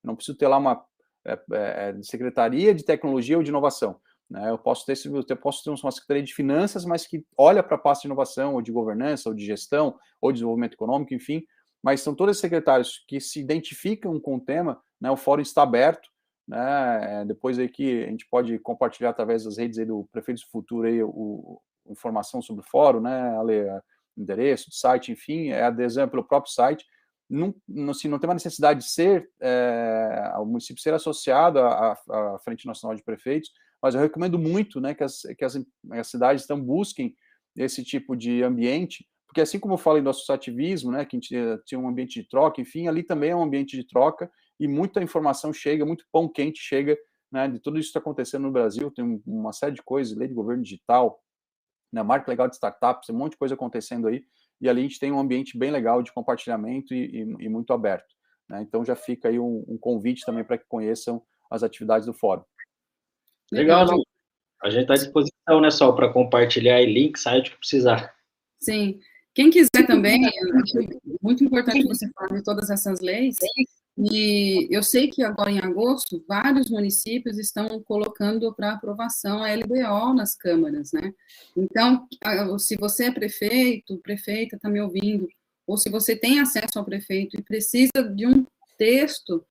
[0.08, 0.84] não preciso ter lá uma
[1.26, 4.00] é, é, é secretaria de tecnologia ou de inovação.
[4.30, 4.50] Né?
[4.50, 7.80] Eu posso ter, eu posso ter uma secretaria de finanças, mas que olha para a
[7.80, 11.44] pasta de inovação, ou de governança, ou de gestão, ou de desenvolvimento econômico, enfim,
[11.84, 16.10] mas são todos secretários que se identificam com o tema, né, o fórum está aberto,
[16.48, 20.52] né, é, depois aí que a gente pode compartilhar através das redes do Prefeito do
[20.52, 23.64] Futuro aí, o, informação sobre o fórum, né, ali,
[24.18, 26.86] endereço, site, enfim, é adesão pelo próprio site,
[27.30, 27.54] não,
[27.90, 32.66] assim, não tem uma necessidade de ser, é, o município ser associado à, à, Frente
[32.66, 35.60] Nacional de Prefeitos, mas eu recomendo muito né, que, as, que as,
[35.92, 37.16] as cidades então busquem
[37.56, 41.36] esse tipo de ambiente, porque assim como eu falei do associativismo, né, que gente
[41.66, 45.04] tinha um ambiente de troca, enfim, ali também é um ambiente de troca e muita
[45.04, 46.98] informação chega, muito pão quente chega,
[47.32, 50.30] né, de tudo isso que está acontecendo no Brasil, tem uma série de coisas, lei
[50.30, 51.20] de governo digital,
[51.92, 54.24] né, marco legal de startups, tem um monte de coisa acontecendo aí,
[54.60, 57.74] e ali a gente tem um ambiente bem legal de compartilhamento e, e, e muito
[57.74, 58.16] aberto.
[58.50, 62.14] Né, então já fica aí um, um convite também para que conheçam as atividades do
[62.14, 62.44] fórum.
[63.52, 63.86] Legal,
[64.62, 68.14] a gente está à disposição, né, só para compartilhar e link, site que precisar.
[68.60, 69.00] Sim,
[69.34, 70.80] quem quiser também, acho
[71.22, 73.36] muito importante você falar de todas essas leis.
[73.98, 80.14] E eu sei que agora em agosto, vários municípios estão colocando para aprovação a LBO
[80.14, 81.14] nas câmaras, né?
[81.56, 82.08] Então,
[82.60, 85.28] se você é prefeito, prefeita está me ouvindo,
[85.66, 88.46] ou se você tem acesso ao prefeito e precisa de um
[88.78, 89.44] texto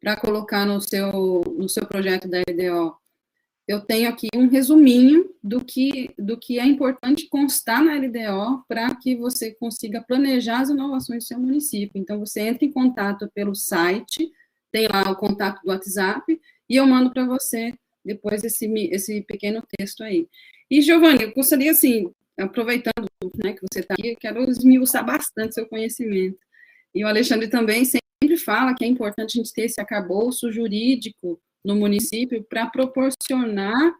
[0.00, 2.96] para colocar no seu, no seu projeto da EDO,
[3.72, 8.94] eu tenho aqui um resuminho do que, do que é importante constar na LDO para
[8.94, 11.98] que você consiga planejar as inovações do seu município.
[11.98, 14.30] Então, você entra em contato pelo site,
[14.70, 17.72] tem lá o contato do WhatsApp, e eu mando para você
[18.04, 20.28] depois esse, esse pequeno texto aí.
[20.70, 23.08] E, Giovanni, eu gostaria, assim, aproveitando
[23.42, 26.38] né, que você está aqui, eu quero esmiuçar bastante seu conhecimento.
[26.94, 31.40] E o Alexandre também sempre fala que é importante a gente ter esse acabouço jurídico
[31.64, 33.94] no município para proporcionar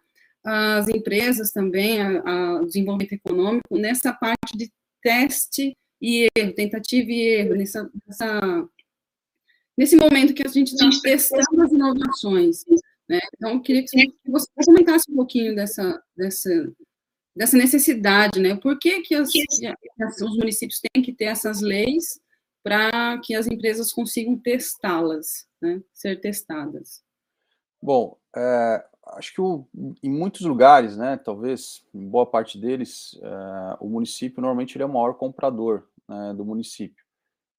[0.45, 4.71] às empresas também, ao desenvolvimento econômico, nessa parte de
[5.01, 8.69] teste e erro, tentativa e erro, nessa, nessa
[9.77, 12.65] nesse momento que a gente está testando as inovações.
[13.09, 13.21] Né?
[13.35, 16.73] Então, eu queria que você comentasse um pouquinho dessa, dessa,
[17.37, 18.57] dessa necessidade, né?
[18.57, 19.45] Por que, que, as, que
[20.25, 22.21] os municípios têm que ter essas leis
[22.63, 25.83] para que as empresas consigam testá-las, né?
[25.93, 27.03] ser testadas?
[27.83, 28.85] Bom, é,
[29.17, 29.67] acho que o,
[30.03, 34.87] em muitos lugares, né, talvez em boa parte deles, é, o município normalmente ele é
[34.87, 37.05] o maior comprador né, do município.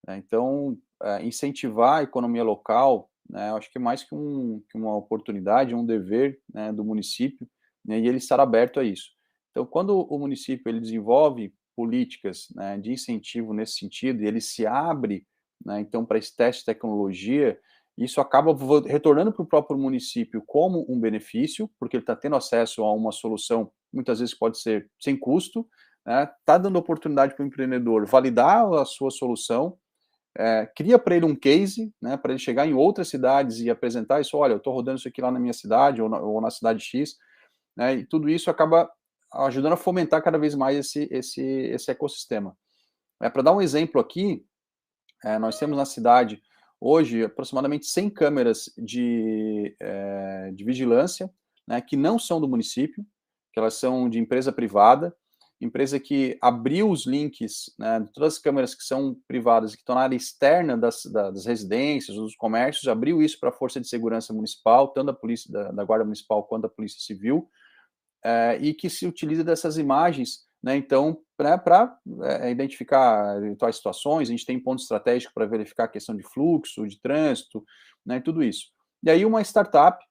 [0.07, 4.77] Né, então, é, incentivar a economia local, né, acho que é mais que, um, que
[4.77, 7.47] uma oportunidade, um dever né, do município,
[7.85, 9.11] né, e ele estar aberto a isso.
[9.51, 14.65] Então, quando o município ele desenvolve políticas né, de incentivo nesse sentido, e ele se
[14.65, 15.27] abre,
[15.65, 17.59] né, então, para esse teste de tecnologia,
[17.97, 22.83] isso acaba retornando para o próprio município como um benefício, porque ele está tendo acesso
[22.83, 25.67] a uma solução, muitas vezes pode ser sem custo,
[25.99, 26.31] está né?
[26.45, 29.77] Tá dando oportunidade para o empreendedor validar a sua solução,
[30.35, 34.19] é, cria para ele um case, né, para ele chegar em outras cidades e apresentar
[34.19, 36.49] isso, olha, eu estou rodando isso aqui lá na minha cidade ou na, ou na
[36.49, 37.15] cidade X,
[37.77, 38.89] né, e tudo isso acaba
[39.31, 42.57] ajudando a fomentar cada vez mais esse, esse, esse ecossistema.
[43.21, 44.43] É, para dar um exemplo aqui,
[45.23, 46.41] é, nós temos na cidade
[46.83, 51.31] hoje aproximadamente 100 câmeras de, é, de vigilância,
[51.65, 53.05] né, que não são do município,
[53.53, 55.15] que elas são de empresa privada,
[55.61, 59.95] empresa que abriu os links, né, de todas as câmeras que são privadas, que estão
[59.95, 64.33] na área externa das, das residências, dos comércios, abriu isso para a Força de Segurança
[64.33, 67.49] Municipal, tanto da Polícia, da, da Guarda Municipal quanto da Polícia Civil,
[68.25, 74.31] é, e que se utiliza dessas imagens né, então, para é, identificar eventuais situações, a
[74.31, 77.63] gente tem ponto estratégico para verificar a questão de fluxo, de trânsito,
[78.05, 78.67] né, tudo isso.
[79.01, 80.03] E aí uma startup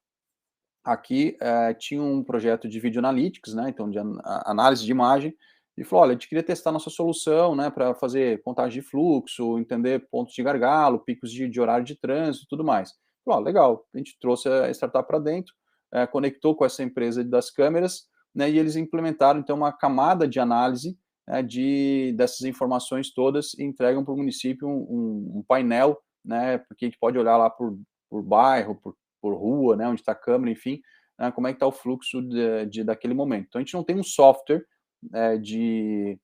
[0.83, 5.35] aqui é, tinha um projeto de video analytics, né, então de an análise de imagem,
[5.75, 9.57] e falou, olha, a gente queria testar nossa solução, né, para fazer contagem de fluxo,
[9.57, 12.93] entender pontos de gargalo, picos de, de horário de trânsito e tudo mais.
[13.25, 15.53] Falou, legal, a gente trouxe a startup para dentro,
[15.91, 20.39] é, conectou com essa empresa das câmeras, né, e eles implementaram então uma camada de
[20.39, 26.57] análise né, de dessas informações todas e entregam para o município um, um, painel, né,
[26.57, 27.77] porque a gente pode olhar lá por,
[28.09, 30.81] por bairro, por, por rua, né, onde está a câmera, enfim,
[31.17, 33.47] né, como é que está o fluxo de, de, daquele momento.
[33.47, 34.65] Então a gente não tem um software
[35.13, 36.17] é, de,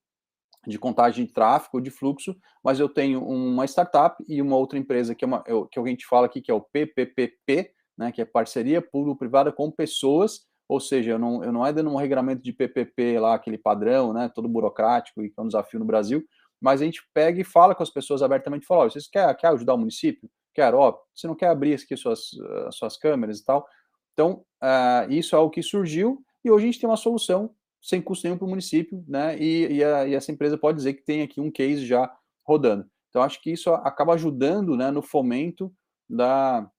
[0.68, 5.16] de contagem de tráfego de fluxo, mas eu tenho uma startup e uma outra empresa
[5.16, 8.26] que é uma que a gente fala aqui que é o PPPP, né, que é
[8.26, 12.54] parceria público-privada com pessoas ou seja, eu não, eu não é dando um regramento de
[12.54, 16.24] PPP lá, aquele padrão, né, todo burocrático e que é um desafio no Brasil,
[16.62, 19.48] mas a gente pega e fala com as pessoas abertamente, fala, oh, vocês querem quer
[19.48, 20.30] ajudar o município?
[20.54, 22.30] Quero, ó, você não quer abrir aqui suas,
[22.72, 23.66] suas câmeras e tal?
[24.14, 28.00] Então, uh, isso é o que surgiu e hoje a gente tem uma solução sem
[28.00, 31.04] custo nenhum para o município, né, e, e, a, e, essa empresa pode dizer que
[31.04, 32.14] tem aqui um case já
[32.46, 32.86] rodando.
[33.10, 35.74] Então, acho que isso acaba ajudando, né, no fomento
[36.08, 36.70] da,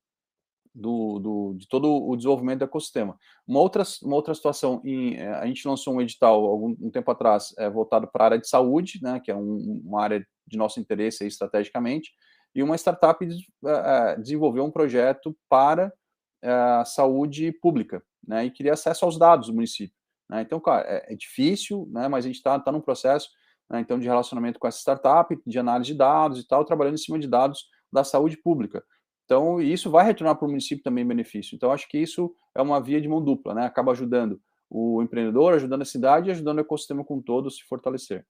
[0.74, 3.18] do, do, de todo o desenvolvimento do ecossistema.
[3.46, 7.10] Uma outra, uma outra situação, em, eh, a gente lançou um edital algum um tempo
[7.10, 10.56] atrás é, voltado para a área de saúde, né, que é um, uma área de
[10.56, 12.12] nosso interesse aí, estrategicamente,
[12.54, 15.92] e uma startup uh, desenvolveu um projeto para
[16.42, 19.96] a uh, saúde pública, né, e queria acesso aos dados do município.
[20.28, 23.28] Né, então, claro, é, é, difícil, né, mas a gente está tá num processo
[23.68, 26.98] né, então de relacionamento com essa startup, de análise de dados e tal, trabalhando em
[26.98, 28.84] cima de dados da saúde pública.
[29.30, 31.54] Então, isso vai retornar para o município também benefício.
[31.54, 33.64] Então, acho que isso é uma via de mão dupla, né?
[33.64, 37.50] Acaba ajudando o empreendedor, ajudando a cidade e ajudando o ecossistema como um todo a
[37.50, 38.26] se fortalecer.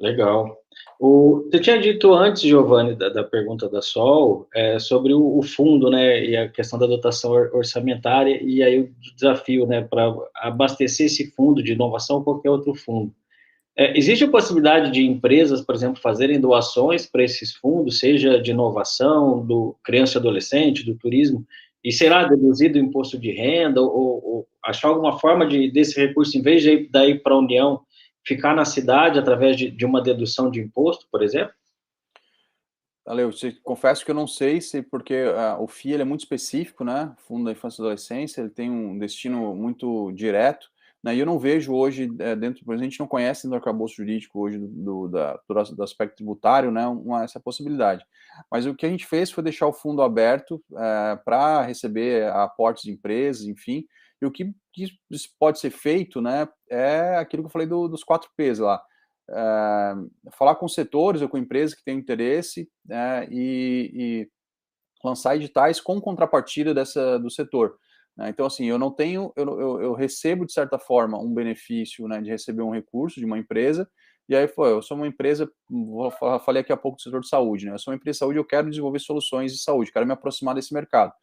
[0.00, 0.56] Legal.
[0.98, 5.42] O, você tinha dito antes, Giovanni, da, da pergunta da Sol, é, sobre o, o,
[5.42, 11.04] fundo, né, e a questão da dotação orçamentária, e aí o desafio, né, para abastecer
[11.04, 13.12] esse fundo de inovação ou qualquer outro fundo.
[13.80, 18.50] É, existe a possibilidade de empresas, por exemplo, fazerem doações para esses fundos, seja de
[18.50, 21.46] inovação, do criança e adolescente, do turismo,
[21.84, 26.36] e será deduzido o imposto de renda, ou, ou, achar alguma forma de, desse recurso,
[26.36, 27.80] em vez de ir daí para a União,
[28.26, 31.54] ficar na cidade através de, de, uma dedução de imposto, por exemplo?
[33.06, 36.20] Ale, eu te, confesso que eu não sei se porque uh, o FII é muito
[36.20, 37.14] específico, né?
[37.28, 40.68] Fundo da Infância e Adolescência, ele tem um destino muito direto,
[41.02, 41.14] né?
[41.14, 43.96] E eu não vejo hoje é, dentro, por exemplo, a gente não conhece no arcabouço
[43.96, 46.86] jurídico hoje do, do, da, do, aspecto tributário, né?
[46.86, 48.04] Uma, essa possibilidade.
[48.50, 52.84] Mas o que a gente fez foi deixar o fundo aberto é, para receber aportes
[52.84, 53.84] de empresas, enfim.
[54.20, 54.88] E o que, que,
[55.38, 56.48] pode ser feito, né?
[56.68, 58.82] É aquilo que eu falei do, dos quatro P's lá
[59.30, 59.94] é,
[60.32, 64.28] falar com setores ou com empresas que têm interesse é, e, e,
[65.04, 67.76] lançar editais com contrapartida dessa, do setor.
[68.18, 68.30] Né?
[68.30, 72.20] Então, assim, eu não tenho, eu, eu, eu, recebo, de certa forma, um benefício né,
[72.20, 73.88] de receber um recurso de uma empresa,
[74.28, 75.50] e aí foi, eu sou uma empresa,
[76.44, 77.72] falei aqui há pouco do setor de saúde, né?
[77.72, 80.54] Eu sou uma empresa de saúde, eu quero desenvolver soluções de saúde, quero me aproximar
[80.54, 81.14] desse mercado.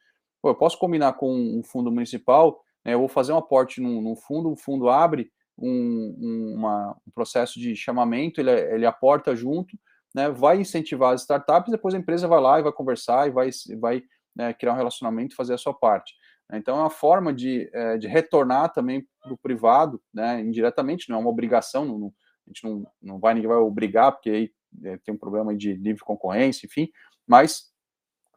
[0.41, 4.01] Pô, eu posso combinar com um fundo municipal, né, eu vou fazer um aporte num,
[4.01, 9.77] num fundo, o fundo abre um, uma, um processo de chamamento, ele, ele aporta junto,
[10.13, 13.49] né, vai incentivar as startups, depois a empresa vai lá e vai conversar e vai,
[13.79, 14.01] vai
[14.35, 16.13] né, criar um relacionamento e fazer a sua parte.
[16.53, 21.17] Então, é uma forma de, é, de retornar também para o privado, né, indiretamente, não
[21.17, 22.13] é uma obrigação, não,
[22.45, 24.51] a gente não, não vai, ninguém vai obrigar, porque aí
[24.83, 26.89] é, tem um problema de livre concorrência, enfim,
[27.25, 27.71] mas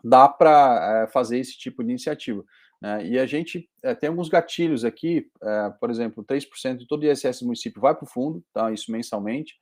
[0.03, 2.43] dá para é, fazer esse tipo de iniciativa.
[2.81, 3.07] Né?
[3.07, 7.07] E a gente é, tem alguns gatilhos aqui, é, por exemplo, 3% de todo o
[7.07, 8.71] ISS do município vai para o fundo, tá?
[8.73, 9.57] isso mensalmente.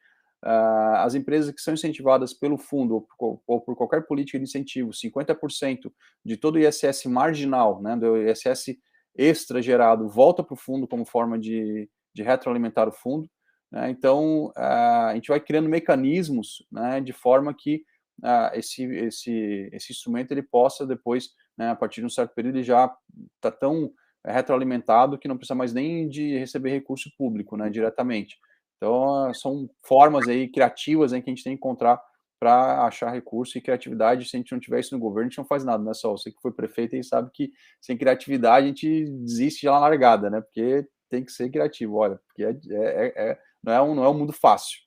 [0.46, 4.44] Uh, as empresas que são incentivadas pelo fundo ou por, ou por, qualquer política de
[4.44, 5.92] incentivo, 50%
[6.24, 8.76] de todo o ISS marginal, né, do ISS
[9.16, 13.28] extra gerado, volta para o fundo como forma de, de retroalimentar o fundo.
[13.72, 13.90] Né?
[13.90, 17.82] Então, uh, a gente vai criando mecanismos né, de forma que
[18.22, 22.58] uh, esse, esse, esse instrumento ele possa depois né, a partir de um certo período,
[22.58, 22.94] ele já
[23.34, 23.90] está tão
[24.24, 28.36] retroalimentado que não precisa mais nem de receber recurso público, né, diretamente.
[28.76, 32.00] Então, são formas aí criativas aí que a gente tem que encontrar
[32.38, 34.28] para achar recurso e criatividade.
[34.28, 36.12] Se a gente não tiver isso no governo, a gente não faz nada, né, só
[36.12, 37.50] você que foi prefeito e sabe que
[37.80, 42.20] sem criatividade a gente desiste já na largada, né, porque tem que ser criativo, olha,
[42.26, 44.78] porque é, é, é, não, é um, não é um mundo fácil.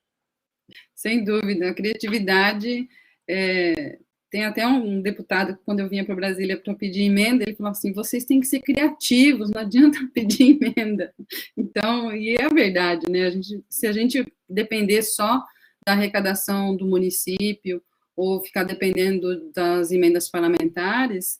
[0.93, 2.87] Sem dúvida, a criatividade
[3.27, 3.97] é,
[4.29, 7.71] tem até um deputado que, quando eu vinha para Brasília para pedir emenda, ele falou
[7.71, 11.13] assim: vocês têm que ser criativos, não adianta pedir emenda.
[11.57, 13.25] Então, e é a verdade, né?
[13.25, 15.43] A gente, se a gente depender só
[15.85, 17.81] da arrecadação do município
[18.15, 21.39] ou ficar dependendo das emendas parlamentares,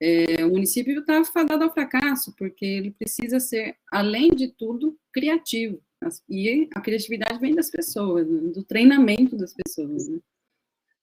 [0.00, 5.82] é, o município está fadado ao fracasso, porque ele precisa ser, além de tudo, criativo.
[6.28, 8.50] E a criatividade vem das pessoas, né?
[8.52, 10.08] do treinamento das pessoas.
[10.08, 10.18] Né?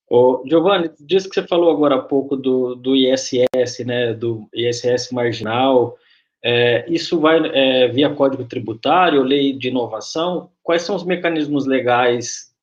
[0.09, 5.11] Ô, Giovanni, diz que você falou agora há pouco do, do ISS, né, do ISS
[5.11, 5.97] marginal,
[6.41, 12.53] é, isso vai é, via Código Tributário, lei de inovação, quais são os mecanismos legais,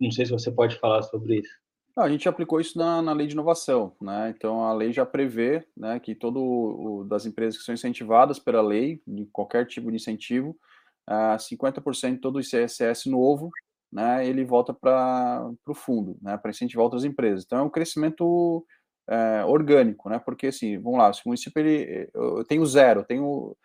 [0.00, 1.62] não sei se você pode falar sobre isso.
[1.96, 4.32] Não, a gente aplicou isso na, na, lei de inovação, né?
[4.34, 8.62] Então a lei já prevê, né, que todo o, das empresas que são incentivadas pela
[8.62, 10.56] lei, de qualquer tipo de incentivo,
[11.08, 13.50] uh, 50% de todo o ICSS novo
[13.92, 17.44] né, ele volta para o fundo, né, para incentivar outras empresas.
[17.44, 18.64] Então é um crescimento
[19.08, 23.04] é, orgânico, né, porque assim, vamos lá, se o município ele, eu tenho zero, eu
[23.04, 23.56] tenho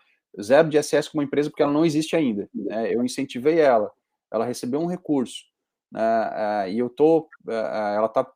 [0.42, 3.90] zero de SS com uma empresa porque ela não existe ainda, né, eu incentivei ela,
[4.32, 5.46] ela recebeu um recurso,
[5.92, 8.30] né, é, e eu tô, é, ela está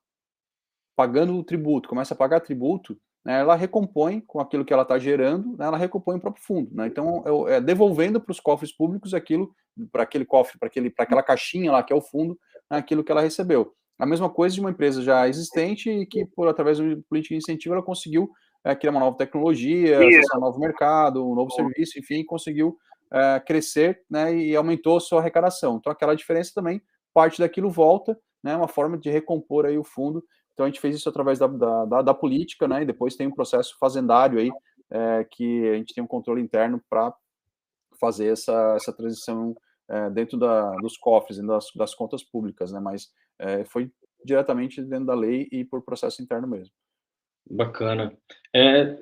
[0.96, 4.98] pagando o tributo, começa a pagar tributo, né, ela recompõe com aquilo que ela está
[4.98, 6.70] gerando, né, ela recompõe o próprio fundo.
[6.74, 9.54] Né, então, eu, é, devolvendo para os cofres públicos aquilo,
[9.92, 12.38] para aquele cofre, para aquela caixinha lá que é o fundo,
[12.70, 13.74] né, aquilo que ela recebeu.
[13.98, 17.40] A mesma coisa de uma empresa já existente e que, por através de política de
[17.40, 18.32] incentivo, ela conseguiu
[18.64, 20.00] é, criar uma nova tecnologia,
[20.36, 22.78] um novo mercado, um novo serviço, enfim, conseguiu
[23.12, 25.78] é, crescer né, e aumentou a sua arrecadação.
[25.78, 26.82] Então, aquela diferença também,
[27.14, 30.24] parte daquilo volta, né, uma forma de recompor aí o fundo
[30.54, 32.84] então a gente fez isso através da, da, da, política, né?
[32.84, 34.52] E depois tem um processo fazendário aí
[34.90, 37.14] é, que a gente tem um controle interno para
[38.00, 39.56] fazer essa, essa transição
[39.90, 42.80] é, dentro da, dos cofres, e das, das contas públicas, né?
[42.80, 43.92] Mas é, foi
[44.24, 46.74] diretamente dentro da lei e por processo interno mesmo.
[47.50, 48.16] Bacana.
[48.54, 48.98] É,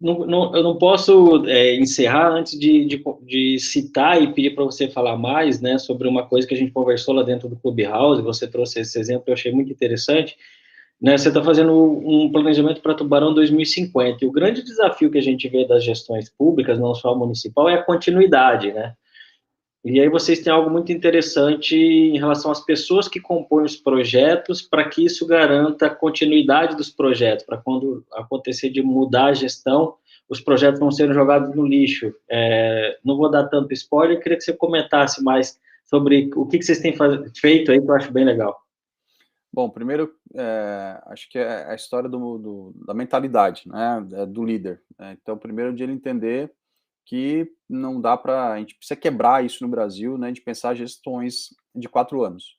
[0.00, 4.88] não, eu não posso é, encerrar antes de, de, de, citar e pedir para você
[4.88, 8.46] falar mais né, sobre uma coisa que a gente conversou lá dentro do Clubhouse, você
[8.46, 10.36] trouxe esse exemplo, eu achei muito interessante.
[11.00, 15.22] Né, você está fazendo um planejamento para Tubarão 2050, e o grande desafio que a
[15.22, 18.94] gente vê das gestões públicas, não só municipal, é a continuidade, né?
[19.84, 24.62] E aí vocês têm algo muito interessante em relação às pessoas que compõem os projetos,
[24.62, 29.96] para que isso garanta a continuidade dos projetos, para quando acontecer de mudar a gestão,
[30.26, 32.14] os projetos não serem jogados no lixo.
[32.30, 36.64] É, não vou dar tanto spoiler, queria que você comentasse mais sobre o que, que
[36.64, 36.94] vocês têm
[37.36, 38.58] feito aí, que eu acho bem legal.
[39.52, 44.42] Bom, primeiro, é, acho que é a história do, do, da mentalidade, né, é, do
[44.42, 44.82] líder.
[44.98, 45.16] Né?
[45.20, 46.50] Então, primeiro de ele entender
[47.04, 51.54] que não dá para, a gente precisa quebrar isso no Brasil, né, de pensar gestões
[51.74, 52.58] de quatro anos.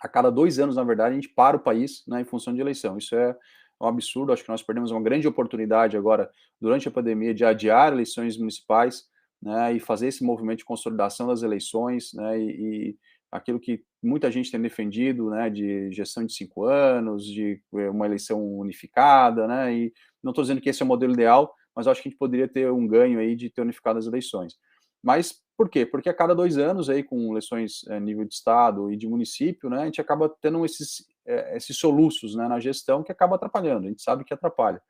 [0.00, 2.60] A cada dois anos, na verdade, a gente para o país, né, em função de
[2.60, 2.98] eleição.
[2.98, 3.36] Isso é
[3.80, 7.92] um absurdo, acho que nós perdemos uma grande oportunidade agora, durante a pandemia, de adiar
[7.92, 9.04] eleições municipais,
[9.42, 12.50] né, e fazer esse movimento de consolidação das eleições, né, e,
[12.90, 12.98] e
[13.30, 18.06] aquilo que muita gente tem defendido, né, de gestão de cinco anos, de eh, uma
[18.06, 19.92] eleição unificada, né, e
[20.22, 22.48] não estou dizendo que esse é o modelo ideal, mas acho que a gente poderia
[22.48, 24.54] ter um ganho aí de ter unificado as eleições.
[25.02, 25.84] Mas por quê?
[25.86, 29.06] Porque a cada dois anos aí com eleições a eh, nível de estado e de
[29.06, 33.36] município, né, a gente acaba tendo esses, eh, esses soluços né, na gestão que acaba
[33.36, 34.80] atrapalhando, a gente sabe que atrapalha.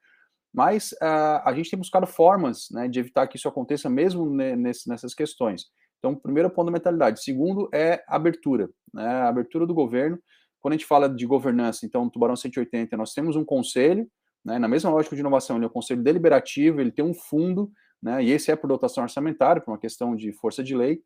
[0.55, 4.89] Mas uh, a gente tem buscado formas né, de evitar que isso aconteça mesmo nesse,
[4.89, 5.65] nessas questões.
[5.99, 7.25] Então, primeiro ponto da mentalidade.
[7.25, 9.23] Segundo é abertura, né?
[9.23, 10.19] Abertura do governo.
[10.61, 14.07] Quando a gente fala de governança, então, Tubarão 180, nós temos um conselho,
[14.45, 14.59] né?
[14.59, 17.73] Na mesma lógica de inovação, ele é um conselho deliberativo, ele tem um fundo,
[18.03, 18.23] né?
[18.23, 21.01] E esse é por dotação orçamentária, por uma questão de força de lei,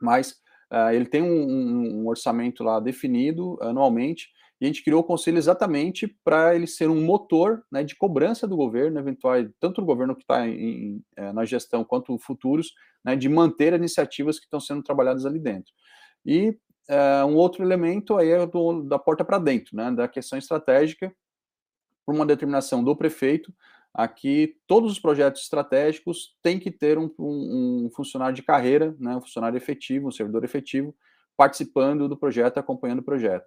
[0.00, 0.32] mas
[0.72, 4.28] uh, ele tem um, um, orçamento lá definido anualmente,
[4.60, 8.46] e a gente criou o conselho exatamente para ele ser um motor né, de cobrança
[8.46, 12.72] do governo, eventual, tanto do governo que está é, na gestão quanto futuros,
[13.04, 15.72] né, de manter iniciativas que estão sendo trabalhadas ali dentro.
[16.24, 16.56] E
[16.88, 21.12] é, um outro elemento aí é do, da porta para dentro, né, da questão estratégica,
[22.04, 23.52] por uma determinação do prefeito,
[23.94, 29.16] aqui todos os projetos estratégicos têm que ter um, um, um funcionário de carreira, né,
[29.16, 30.94] um funcionário efetivo, um servidor efetivo,
[31.36, 33.46] participando do projeto, acompanhando o projeto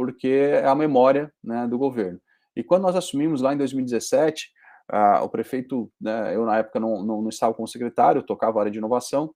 [0.00, 2.18] porque é a memória né, do governo.
[2.56, 4.50] E quando nós assumimos lá em 2017,
[4.90, 8.62] uh, o prefeito, né, eu na época não, não, não, estava como secretário, tocava a
[8.62, 9.34] área de inovação,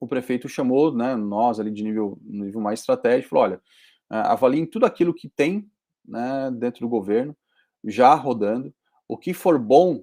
[0.00, 3.60] o prefeito chamou né, nós ali de nível, nível mais estratégico, falou, olha,
[4.08, 5.70] avaliem tudo aquilo que tem
[6.02, 7.36] né, dentro do governo,
[7.84, 8.74] já rodando,
[9.06, 10.02] o que for bom,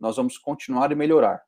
[0.00, 1.42] nós vamos continuar e melhorar.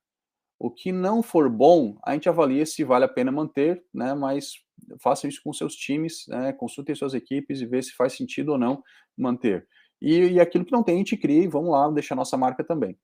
[0.58, 4.54] O que não for bom, a gente avalia se vale a pena manter, né, mas
[5.00, 8.58] façam isso com seus times, né, consultem suas equipes e vê se faz sentido ou
[8.58, 8.82] não
[9.16, 9.66] manter.
[10.00, 12.64] E, e aquilo que não tem, a gente cria e vamos lá deixar nossa marca
[12.64, 12.98] também.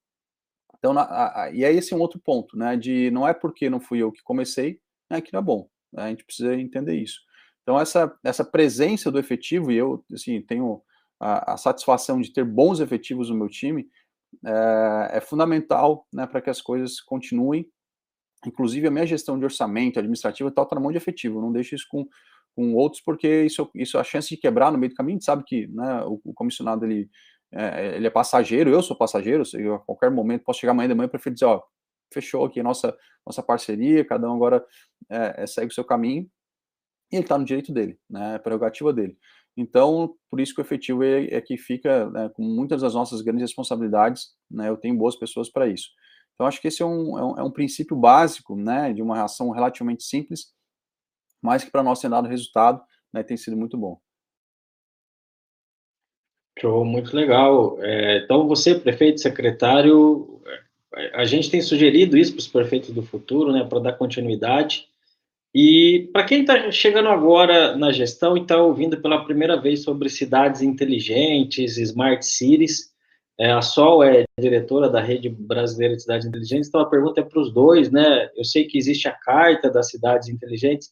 [0.78, 3.70] Então, na, a, e aí esse é um outro ponto, né, de não é porque
[3.70, 6.96] não fui eu que comecei, né, que não é bom, né, a gente precisa entender
[6.96, 7.20] isso.
[7.62, 10.82] Então, essa, essa presença do efetivo, e eu, assim, tenho
[11.24, 13.88] a, satisfação de ter bons efetivos no meu time,
[14.44, 17.68] é, é fundamental, né, para que as coisas continuem
[18.46, 21.86] Inclusive, a minha gestão de orçamento administrativa está na mão de efetivo, não deixo isso
[21.88, 22.06] com,
[22.54, 25.24] com outros, porque isso, isso a chance de quebrar no meio do caminho, a gente
[25.24, 27.08] sabe que né, o, o, comissionado ele
[27.52, 30.94] é, ele é passageiro, eu sou passageiro, eu, a qualquer momento posso chegar amanhã de
[30.94, 31.62] manhã para dizer, ó,
[32.12, 32.96] fechou aqui a nossa,
[33.26, 34.64] nossa parceria, cada um agora
[35.08, 36.28] é, é, segue o seu caminho,
[37.12, 39.16] e ele está no direito dele, né, é prerrogativa dele.
[39.56, 43.22] Então, por isso que o efetivo é, é que fica né, com muitas das nossas
[43.22, 45.90] grandes responsabilidades, né, eu tenho boas pessoas para isso.
[46.34, 49.14] Então, acho que esse é um, é um, é um princípio básico, né, de uma
[49.14, 50.52] reação relativamente simples,
[51.40, 52.82] mas que para nós tem dado resultado,
[53.12, 54.00] né, tem sido muito bom.
[56.58, 57.76] Show, muito legal.
[57.80, 60.40] É, então, você, prefeito, secretário,
[60.96, 64.88] é, a gente tem sugerido isso para os prefeitos do futuro, né, para dar continuidade.
[65.54, 70.08] E para quem está chegando agora na gestão e está ouvindo pela primeira vez sobre
[70.08, 72.92] cidades inteligentes, smart cities,
[73.38, 77.24] é, a Sol é diretora da Rede Brasileira de Cidades Inteligentes, então a pergunta é
[77.24, 78.28] para os dois, né?
[78.36, 80.90] Eu sei que existe a Carta das Cidades Inteligentes,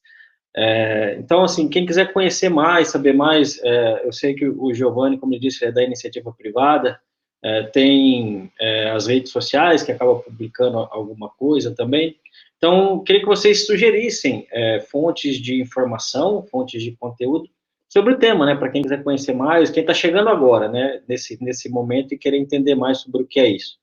[0.55, 5.19] é, então, assim, quem quiser conhecer mais, saber mais, é, eu sei que o Giovanni,
[5.19, 7.01] como eu disse, é da iniciativa privada,
[7.43, 12.17] é, tem é, as redes sociais, que acaba publicando alguma coisa também.
[12.65, 17.51] Então, queria que vocês sugerissem é, fontes de informação, fontes de conteúdo,
[17.89, 18.55] sobre o tema, né?
[18.55, 21.03] Para quem quiser conhecer mais, quem está chegando agora, né?
[21.09, 23.81] Nesse, nesse momento e querer entender mais sobre o que é isso.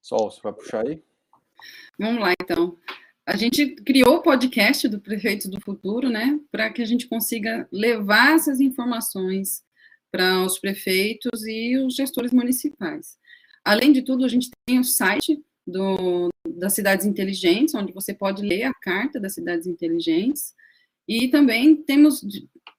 [0.00, 1.02] Sol, você vai puxar aí?
[1.98, 2.78] Vamos lá, então.
[3.26, 6.38] A gente criou o podcast do Prefeito do Futuro, né?
[6.52, 9.64] Para que a gente consiga levar essas informações
[10.08, 13.18] para os prefeitos e os gestores municipais.
[13.64, 18.42] Além de tudo, a gente tem o site do, das cidades inteligentes, onde você pode
[18.42, 20.54] ler a carta das cidades inteligentes,
[21.06, 22.24] e também temos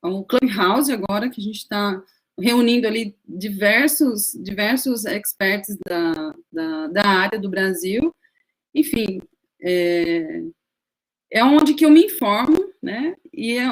[0.01, 2.01] o Clubhouse agora, que a gente está
[2.39, 8.13] reunindo ali diversos, diversos experts da, da, da área do Brasil.
[8.73, 9.21] Enfim,
[9.61, 10.41] é,
[11.31, 13.15] é onde que eu me informo, né?
[13.31, 13.65] E é,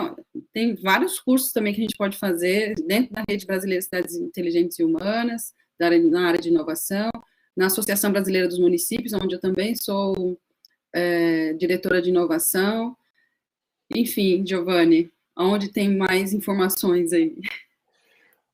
[0.54, 4.16] tem vários cursos também que a gente pode fazer dentro da Rede Brasileira de Cidades
[4.16, 7.10] Inteligentes e Humanas, da área, na área de inovação,
[7.56, 10.40] na Associação Brasileira dos Municípios, onde eu também sou
[10.94, 12.96] é, diretora de inovação.
[13.94, 17.36] Enfim, Giovanni, Onde tem mais informações aí?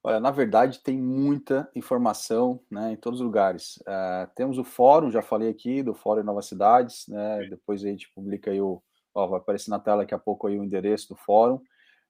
[0.04, 3.78] Olha, na verdade, tem muita informação né, em todos os lugares.
[3.78, 8.10] Uh, temos o fórum, já falei aqui, do Fórum Novas Cidades, né, depois a gente
[8.14, 8.82] publica aí o.
[9.14, 11.60] Ó, vai aparecer na tela daqui a pouco aí o endereço do fórum.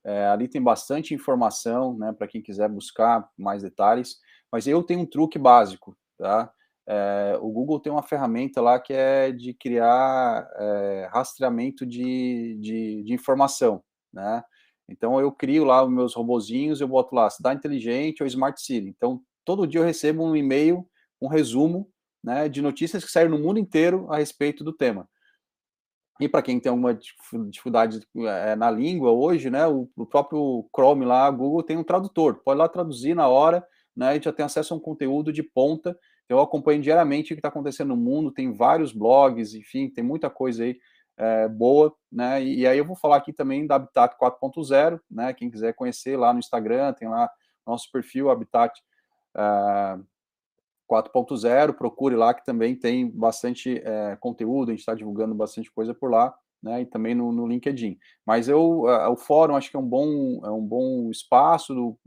[0.04, 4.20] É, ali tem bastante informação, né, para quem quiser buscar mais detalhes.
[4.52, 6.52] Mas eu tenho um truque básico, tá?
[6.88, 13.04] É, o Google tem uma ferramenta lá que é de criar é, rastreamento de, de,
[13.04, 13.84] de, informação,
[14.14, 14.42] né?
[14.88, 18.88] Então eu crio lá os meus robozinhos, eu boto lá cidade inteligente ou smart city.
[18.88, 20.88] Então todo dia eu recebo um e-mail,
[21.22, 21.90] um resumo,
[22.24, 25.08] né, de notícias que saíram no mundo inteiro a respeito do tema.
[26.20, 26.98] E para quem tem alguma
[27.50, 32.42] dificuldade é, na língua hoje, né, o, o, próprio Chrome lá, Google tem um tradutor,
[32.44, 33.66] pode lá traduzir na hora,
[33.96, 35.98] né, e já tem acesso a um conteúdo de ponta.
[36.30, 40.30] Eu acompanho diariamente o que está acontecendo no mundo, tem vários blogs, enfim, tem muita
[40.30, 40.78] coisa aí
[41.18, 42.44] é, boa, né?
[42.44, 45.34] E, e, aí eu vou falar aqui também da Habitat 4.0, né?
[45.34, 47.30] Quem quiser conhecer lá no Instagram, tem lá
[47.66, 48.80] nosso perfil Habitat
[49.36, 50.06] uh,
[50.90, 55.94] 4.0, procure lá que também tem bastante é, conteúdo, a gente está divulgando bastante coisa
[55.94, 56.34] por lá,
[56.68, 56.82] né?
[56.82, 57.98] E também no, no LinkedIn.
[58.26, 61.98] Mas eu, uh, o fórum acho que é um bom, é um bom espaço, do,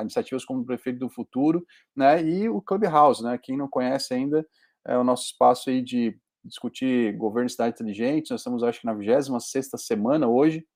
[0.00, 2.22] iniciativas como o Prefeito do Futuro, né?
[2.22, 3.38] E o Clubhouse, né?
[3.38, 4.46] Quem não conhece ainda,
[4.86, 8.30] é o nosso espaço aí de discutir governo e cidade inteligente.
[8.30, 10.66] Nós estamos, acho que, na 26 semana hoje,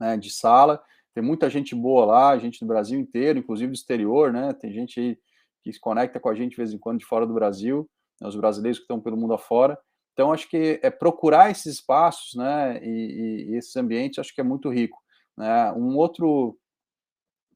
[0.00, 0.82] né, de sala.
[1.14, 4.52] Tem muita gente boa lá, gente do Brasil inteiro, inclusive do exterior, né?
[4.54, 5.18] Tem gente aí
[5.62, 7.88] que se conecta com a gente de vez em quando de fora do Brasil,
[8.20, 9.78] né, os brasileiros que estão pelo mundo afora.
[10.12, 14.44] Então, acho que é procurar esses espaços, né, e, e esses ambientes, acho que é
[14.44, 14.98] muito rico.
[15.36, 15.72] Né?
[15.72, 16.58] Um outro,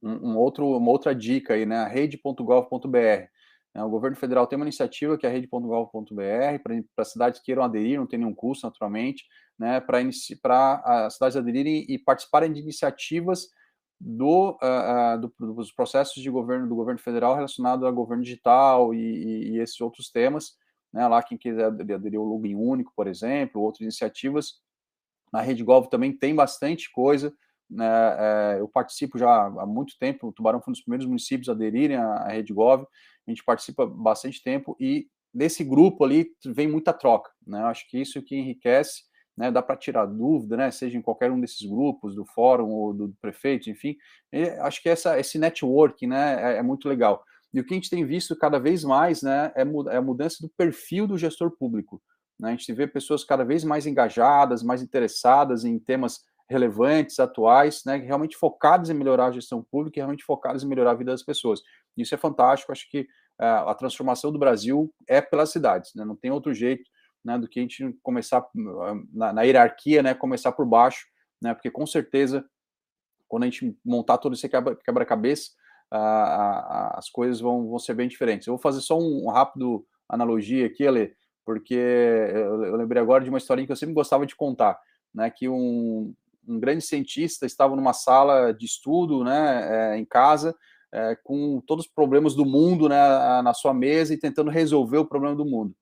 [0.01, 3.27] um, um outro, uma outra dica aí, né, rede.gov.br.
[3.75, 7.63] Né, o governo federal tem uma iniciativa que é a rede.gov.br para cidades que queiram
[7.63, 9.23] aderir, não tem nenhum custo, naturalmente,
[9.57, 13.49] né, para as cidades aderirem e participarem de iniciativas
[13.99, 18.99] do, uh, do, dos processos de governo do governo federal relacionado ao governo digital e,
[18.99, 20.55] e, e esses outros temas.
[20.97, 24.55] Né, lá quem quiser aderir ao login único, por exemplo, outras iniciativas.
[25.31, 27.31] Na Rede Gov também tem bastante coisa.
[27.69, 31.49] Né, é, eu participo já há muito tempo, o Tubarão foi um dos primeiros municípios
[31.49, 32.81] a aderirem à, Rede Gov
[33.27, 37.61] a gente participa bastante tempo e desse grupo ali vem muita troca, né?
[37.65, 39.03] Acho que isso que enriquece,
[39.37, 39.51] né?
[39.51, 40.71] Dá para tirar dúvida, né?
[40.71, 43.95] Seja em qualquer um desses grupos, do fórum ou do, prefeito, enfim.
[44.61, 46.53] acho que essa, esse networking, né?
[46.53, 47.23] É, é, muito legal.
[47.53, 49.51] E o que a gente tem visto cada vez mais, né?
[49.55, 52.01] É, é a mudança do perfil do gestor público.
[52.39, 52.49] Né?
[52.49, 57.97] A gente vê pessoas cada vez mais engajadas, mais interessadas em temas relevantes, atuais, né,
[57.97, 61.23] realmente focadas em melhorar a gestão pública e realmente focadas em melhorar a vida das
[61.23, 61.61] pessoas.
[61.95, 66.15] Isso é fantástico, acho que uh, a transformação do Brasil é pelas cidades, né, não
[66.15, 66.89] tem outro jeito
[67.23, 68.45] né, do que a gente começar
[69.13, 71.05] na, na hierarquia, né, começar por baixo,
[71.41, 72.45] né, porque com certeza,
[73.27, 75.51] quando a gente montar todo esse quebra-cabeça,
[75.93, 78.47] uh, as coisas vão, vão ser bem diferentes.
[78.47, 81.13] Eu vou fazer só um, um rápido analogia aqui, Ale,
[81.45, 84.79] porque eu, eu lembrei agora de uma historinha que eu sempre gostava de contar,
[85.13, 86.13] né, que um,
[86.47, 90.55] um grande cientista estava numa sala de estudo, né, é, em casa,
[90.91, 95.05] é, com todos os problemas do mundo, né, na sua mesa e tentando resolver o
[95.07, 95.75] problema do mundo.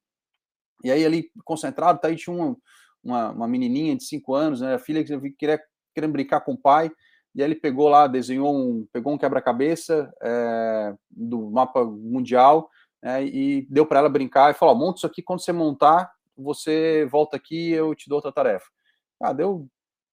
[0.84, 2.58] E aí ali concentrado, tá aí tinha uma,
[3.04, 5.62] uma, uma menininha de cinco anos, né, a filha que queria
[5.94, 6.92] querendo brincar com o pai,
[7.36, 12.70] e aí ele pegou lá, desenhou um, pegou um quebra-cabeça é, do mapa mundial
[13.04, 17.06] é, e deu para ela brincar e falou: monta isso aqui, quando você montar, você
[17.12, 18.66] volta aqui, eu te dou outra tarefa.
[19.22, 19.68] Ah, deu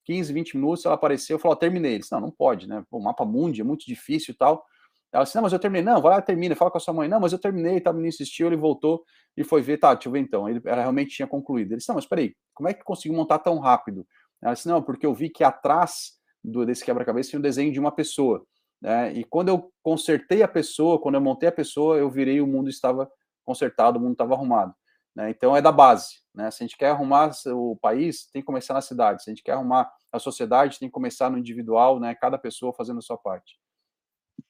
[0.05, 1.93] 15, 20 minutos, ela apareceu falou, terminei.
[1.93, 2.85] Ele disse, não, não pode, né?
[2.91, 4.65] O mapa mundi é muito difícil e tal.
[5.13, 5.85] Ela disse, não, mas eu terminei.
[5.85, 7.09] Não, vai lá, termina, fala com a sua mãe.
[7.09, 9.05] Não, mas eu terminei, tá, o menino insistiu, ele voltou
[9.37, 10.49] e foi ver, tá, deixa eu ver então.
[10.49, 11.73] Ele, ela realmente tinha concluído.
[11.73, 14.07] Ele disse, não, mas peraí, como é que conseguiu montar tão rápido?
[14.43, 17.81] Ela disse, não, porque eu vi que atrás do, desse quebra-cabeça tinha um desenho de
[17.81, 18.45] uma pessoa.
[18.81, 19.13] Né?
[19.13, 22.69] E quando eu consertei a pessoa, quando eu montei a pessoa, eu virei o mundo
[22.69, 23.11] estava
[23.45, 24.75] consertado, o mundo estava arrumado.
[25.15, 25.31] Né?
[25.31, 26.21] Então é da base.
[26.35, 26.51] Né?
[26.51, 29.23] Se a gente quer arrumar o país, tem que começar na cidade.
[29.23, 32.15] Se a gente quer arrumar a sociedade, tem que começar no individual, né?
[32.15, 33.59] cada pessoa fazendo a sua parte.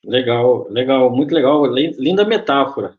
[0.05, 2.97] Legal, legal, muito legal, linda metáfora.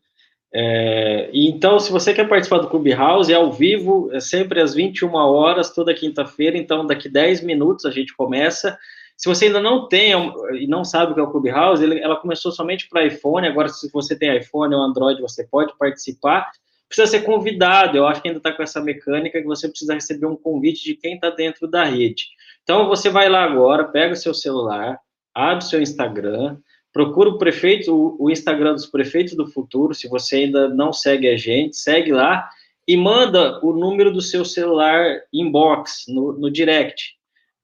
[0.56, 5.12] É, então, se você quer participar do Clubhouse, é ao vivo, é sempre às 21
[5.14, 8.78] horas, toda quinta-feira, então daqui 10 minutos a gente começa.
[9.16, 10.12] Se você ainda não tem
[10.52, 13.90] e não sabe o que é o Clubhouse, ela começou somente para iPhone, agora se
[13.92, 16.48] você tem iPhone ou Android, você pode participar
[16.94, 17.96] precisa ser convidado.
[17.96, 20.94] Eu acho que ainda está com essa mecânica que você precisa receber um convite de
[20.94, 22.28] quem está dentro da rede.
[22.62, 24.98] Então, você vai lá agora, pega o seu celular,
[25.34, 26.56] abre o seu Instagram,
[26.94, 29.92] procura o prefeito, o, o Instagram dos prefeitos do futuro.
[29.92, 32.48] Se você ainda não segue a gente, segue lá
[32.86, 37.16] e manda o número do seu celular inbox no, no direct.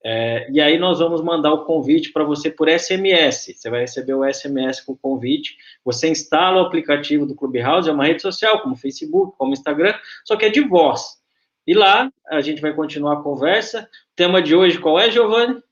[0.02, 3.54] É, e aí nós vamos mandar o convite para você por SMS.
[3.54, 5.56] Você vai receber o SMS com o convite.
[5.84, 10.36] Você instala o aplicativo do Clubhouse, é uma rede social, como Facebook, como Instagram, só
[10.36, 11.20] que é de voz.
[11.66, 13.82] E lá a gente vai continuar a conversa.
[13.82, 15.62] O tema de hoje qual é, Giovanni?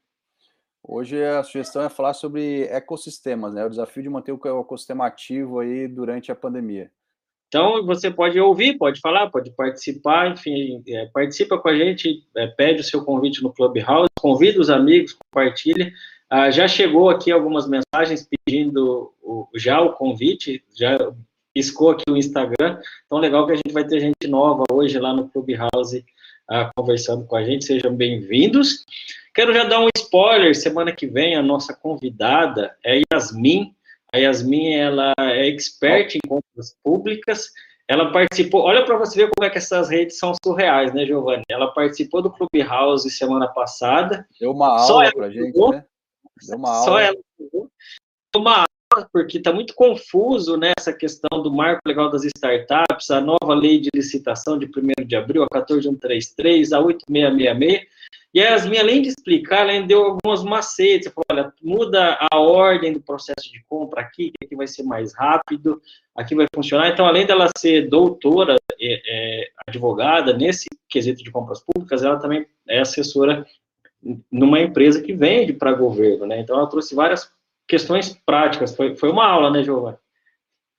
[0.83, 3.65] Hoje a sugestão é falar sobre ecossistemas, né?
[3.65, 6.91] O desafio de manter o ecossistema ativo aí durante a pandemia.
[7.49, 12.47] Então, você pode ouvir, pode falar, pode participar, enfim, é, participa com a gente, é,
[12.47, 15.91] pede o seu convite no Clubhouse, convida os amigos, compartilha.
[16.29, 20.99] Ah, já chegou aqui algumas mensagens pedindo o, já o convite, já
[21.55, 25.13] piscou aqui o Instagram, então legal que a gente vai ter gente nova hoje lá
[25.13, 26.05] no Clubhouse
[26.49, 28.85] ah, conversando com a gente, sejam bem-vindos.
[29.35, 33.75] Quero já dar um spoiler, semana que vem a nossa convidada é Yasmin,
[34.13, 37.53] a Yasmin, ela é expert em compras públicas.
[37.87, 41.43] Ela participou, olha para você ver como é que essas redes são surreais, né, Giovanni?
[41.51, 44.27] Ela participou do Clubhouse semana passada.
[44.41, 45.85] Deu uma aula para gente, né?
[46.47, 46.85] Deu uma aula.
[46.85, 47.71] Só ela Deu
[48.43, 48.65] uma
[49.13, 53.81] porque está muito confuso nessa né, questão do marco legal das startups, a nova lei
[53.81, 57.99] de licitação de 1 de abril, a 14133, a 8666
[58.35, 61.11] e a Yasmin, além de explicar, ela deu algumas macetes.
[61.13, 65.15] Falou, olha, muda a ordem do processo de compra aqui, que aqui vai ser mais
[65.15, 65.81] rápido,
[66.15, 66.91] aqui vai funcionar.
[66.91, 72.47] Então, além dela ser doutora, é, é, advogada nesse quesito de compras públicas, ela também
[72.69, 73.47] é assessora
[74.31, 76.39] numa empresa que vende para governo, né?
[76.39, 77.33] Então, ela trouxe várias
[77.69, 78.75] questões práticas.
[78.75, 79.99] Foi, foi uma aula, né, Giovanni?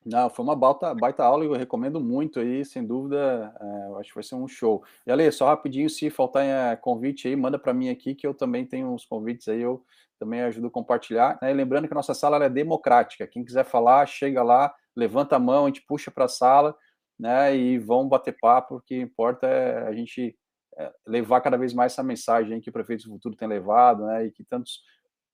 [0.06, 4.10] Não, foi uma baita, baita aula e eu recomendo muito aí, sem dúvida, é, acho
[4.10, 4.84] que vai ser um show.
[5.06, 8.34] E Ale, só rapidinho, se faltar é, convite aí, manda para mim aqui que eu
[8.34, 9.84] também tenho uns convites aí, eu
[10.18, 11.38] também ajudo a compartilhar.
[11.42, 11.54] Né?
[11.54, 15.66] lembrando que a nossa sala é democrática, quem quiser falar, chega lá, levanta a mão,
[15.66, 16.76] a gente puxa para a sala,
[17.20, 20.36] né, e vão bater papo, o que importa é a gente
[20.78, 24.26] é, levar cada vez mais essa mensagem que o Prefeito do Futuro tem levado, né,
[24.26, 24.82] e que tantos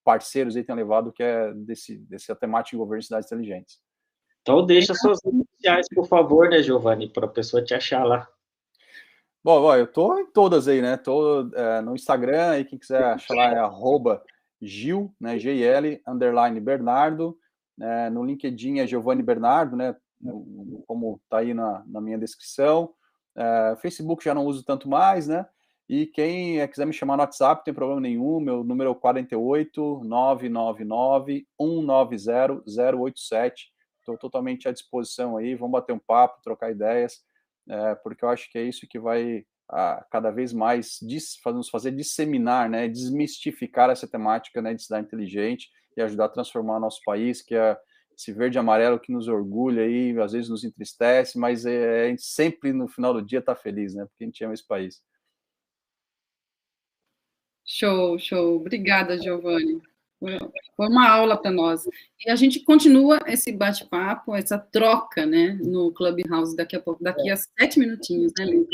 [0.06, 3.80] parceiros aí têm levado, que é desse, desse temática de governo de cidades inteligentes.
[4.42, 8.28] Então deixa suas redes sociais, por favor, né, Giovanni, para a pessoa te achar lá.
[9.44, 10.98] Bom, bom, eu tô em todas aí, né?
[10.98, 14.24] Tô é, no Instagram, e quem quiser achar lá é arroba
[14.62, 15.38] Gil, né?
[15.38, 17.38] G-I-L, underline Bernardo.
[17.80, 19.96] É, no LinkedIn é Giovanni Bernardo, né?
[20.88, 22.94] Como tá aí na, na minha descrição.
[23.36, 25.46] É, Facebook já não uso tanto mais, né?
[25.88, 28.40] E quem é, quiser me chamar no WhatsApp, não tem problema nenhum.
[28.40, 32.64] Meu número é o 48 999 190
[32.98, 33.72] 087.
[34.00, 37.24] Estou totalmente à disposição aí, vamos bater um papo, trocar ideias,
[37.68, 41.70] é, porque eu acho que é isso que vai a, cada vez mais dis, nos
[41.70, 47.02] fazer disseminar, né, desmistificar essa temática né, de cidade inteligente e ajudar a transformar nosso
[47.04, 47.76] país, que é
[48.16, 52.10] esse verde e amarelo que nos orgulha e às vezes nos entristece, mas é, a
[52.10, 55.02] gente sempre no final do dia está feliz, né, porque a gente ama esse país.
[57.66, 58.58] Show, show.
[58.58, 59.82] Obrigada, Giovanni.
[60.76, 61.84] Foi uma aula para nós.
[62.26, 67.30] E a gente continua esse bate-papo, essa troca, né, no Clubhouse daqui a pouco, daqui
[67.30, 68.68] a sete minutinhos, né, Lívia?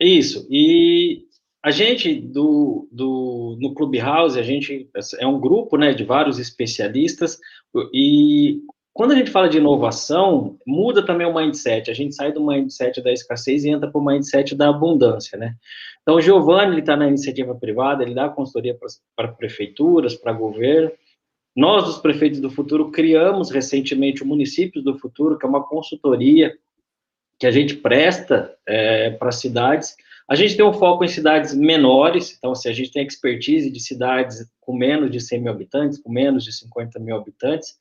[0.00, 0.46] Isso.
[0.50, 1.26] E
[1.62, 4.88] a gente do, do no Clubhouse, a gente
[5.18, 7.38] é um grupo, né, de vários especialistas
[7.92, 8.60] e
[8.96, 11.90] quando a gente fala de inovação, muda também o mindset.
[11.90, 15.54] A gente sai do mindset da escassez e entra para o mindset da abundância, né?
[16.00, 18.74] Então, o Giovanni está na iniciativa privada, ele dá consultoria
[19.14, 20.90] para prefeituras, para governo.
[21.54, 26.56] Nós, dos prefeitos do futuro, criamos recentemente o Municípios do Futuro, que é uma consultoria
[27.38, 29.94] que a gente presta é, para cidades.
[30.26, 33.70] A gente tem um foco em cidades menores, então, se assim, a gente tem expertise
[33.70, 37.74] de cidades com menos de 100 mil habitantes, com menos de 50 mil habitantes.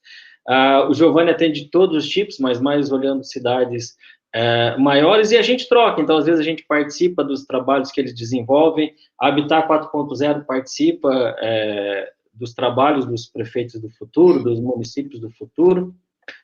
[0.48, 3.96] Uh, o Giovanni atende todos os tipos, mas mais olhando cidades
[4.36, 6.02] é, maiores e a gente troca.
[6.02, 8.94] Então, às vezes, a gente participa dos trabalhos que eles desenvolvem.
[9.18, 15.96] A Habitat 4.0 participa é, dos trabalhos dos prefeitos do futuro, dos municípios do futuro.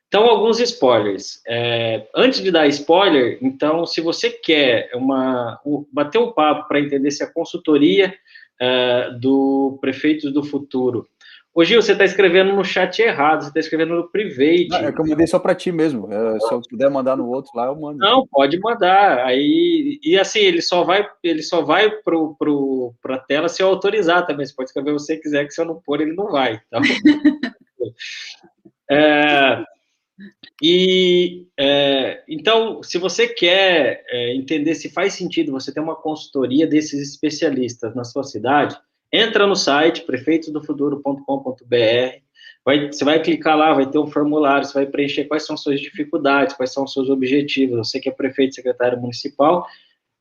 [0.08, 1.42] Então, alguns spoilers.
[1.46, 6.80] É, antes de dar spoiler, então, se você quer uma, um, bater um papo para
[6.80, 8.14] entender se a consultoria
[8.58, 11.10] é, do Prefeitos do Futuro
[11.54, 14.70] Ô Gil, você está escrevendo no chat errado, você está escrevendo no private.
[14.70, 16.12] Não, é que eu mandei só para ti mesmo.
[16.12, 17.98] É, se eu puder mandar no outro lá, eu mando.
[17.98, 19.26] Não, pode mandar.
[19.26, 23.68] Aí, e assim, ele só vai, ele só vai pro, pro, a tela se eu
[23.68, 24.46] autorizar também.
[24.46, 26.62] Você pode escrever o que você quiser, que se eu não pôr, ele não vai.
[26.68, 26.82] Então,
[28.90, 29.66] é,
[30.62, 36.66] e é, então, se você quer é, entender se faz sentido você ter uma consultoria
[36.66, 38.78] desses especialistas na sua cidade,
[39.12, 42.22] entra no site prefeitosdofuturo.com.br,
[42.66, 45.80] vai, você vai clicar lá, vai ter um formulário, você vai preencher quais são suas
[45.80, 49.68] dificuldades, quais são seus objetivos, você que é prefeito, secretário municipal,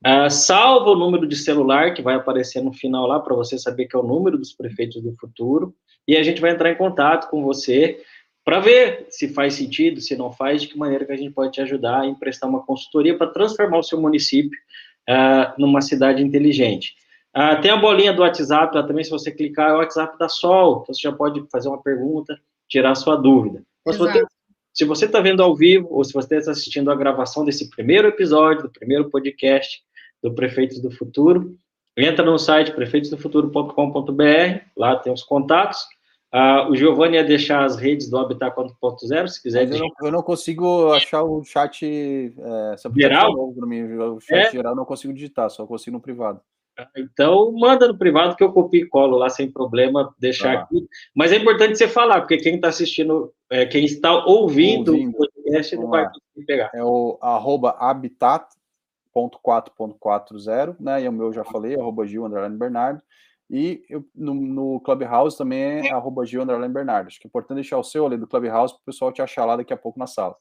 [0.02, 3.84] Uh, salva o número de celular que vai aparecer no final lá para você saber
[3.84, 5.74] que é o número dos prefeitos do futuro
[6.08, 8.00] e a gente vai entrar em contato com você
[8.42, 11.52] para ver se faz sentido, se não faz, de que maneira que a gente pode
[11.52, 14.58] te ajudar a emprestar uma consultoria para transformar o seu município
[15.06, 16.94] uh, numa cidade inteligente.
[17.36, 20.28] Uh, tem a bolinha do WhatsApp lá também, se você clicar, é o WhatsApp da
[20.28, 23.62] Sol, então você já pode fazer uma pergunta, tirar sua dúvida.
[23.86, 24.26] Então,
[24.72, 28.08] se você está vendo ao vivo, ou se você está assistindo a gravação desse primeiro
[28.08, 29.80] episódio, do primeiro podcast
[30.22, 31.56] do Prefeitos do Futuro,
[31.96, 35.86] entra no site prefeitosdofuturo.com.br, lá tem os contatos,
[36.32, 39.68] Uh, o Giovanni ia deixar as redes do Habitat 4.0, se quiser.
[39.68, 43.32] Eu não, eu não, consigo achar o chat é, geral.
[43.34, 44.50] O chat é?
[44.52, 46.40] geral não consigo digitar, só consigo no privado.
[46.80, 50.62] Ah, então, manda no privado que eu copio e colo lá sem problema, deixar ah.
[50.62, 50.88] aqui.
[51.14, 55.10] Mas é importante você falar, porque quem está assistindo, é, quem está ouvindo, ouvindo.
[55.10, 56.70] o podcast não vai conseguir pegar.
[56.74, 61.02] É o arroba habitat.4.40, né?
[61.02, 63.02] E o meu eu já falei, arroba Gil Bernardo.
[63.50, 65.92] E eu, no, no, Clubhouse também é, é.
[65.92, 67.08] arroba Gil Bernardo.
[67.08, 69.44] Acho que é importante deixar o seu ali do Clubhouse para o pessoal te achar
[69.44, 70.36] lá daqui a pouco na sala.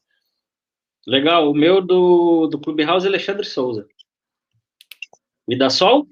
[1.08, 1.50] Legal.
[1.50, 3.88] O meu do, do Clubhouse é Alexandre Souza.
[5.48, 6.06] E da Sol?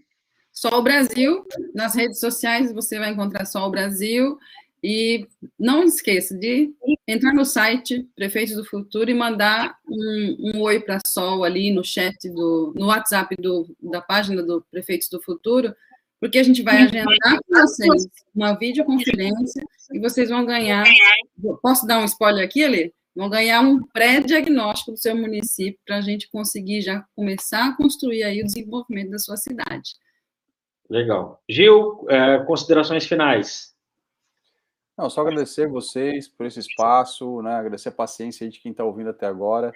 [0.58, 1.46] Sol Brasil.
[1.76, 4.40] Nas redes sociais você vai encontrar Sol Brasil.
[4.84, 5.28] E
[5.60, 6.72] não esqueça de
[7.08, 11.84] entrar no site Prefeitos do Futuro e mandar um, um oi para Sol ali no
[11.84, 15.76] chat, do, no WhatsApp do, da página do Prefeitos do Futuro,
[16.20, 20.86] porque a gente vai agendar com vocês uma videoconferência e vocês vão ganhar.
[21.62, 22.94] Posso dar um spoiler aqui, Ali?
[23.16, 28.24] Vão ganhar um pré-diagnóstico do seu município para a gente conseguir já começar a construir
[28.24, 29.92] aí o desenvolvimento da sua cidade.
[30.90, 31.42] Legal.
[31.50, 33.76] Gil, é, considerações finais.
[34.98, 37.54] Não, só agradecer vocês por esse espaço, né?
[37.54, 39.72] agradecer a paciência de quem está ouvindo até agora.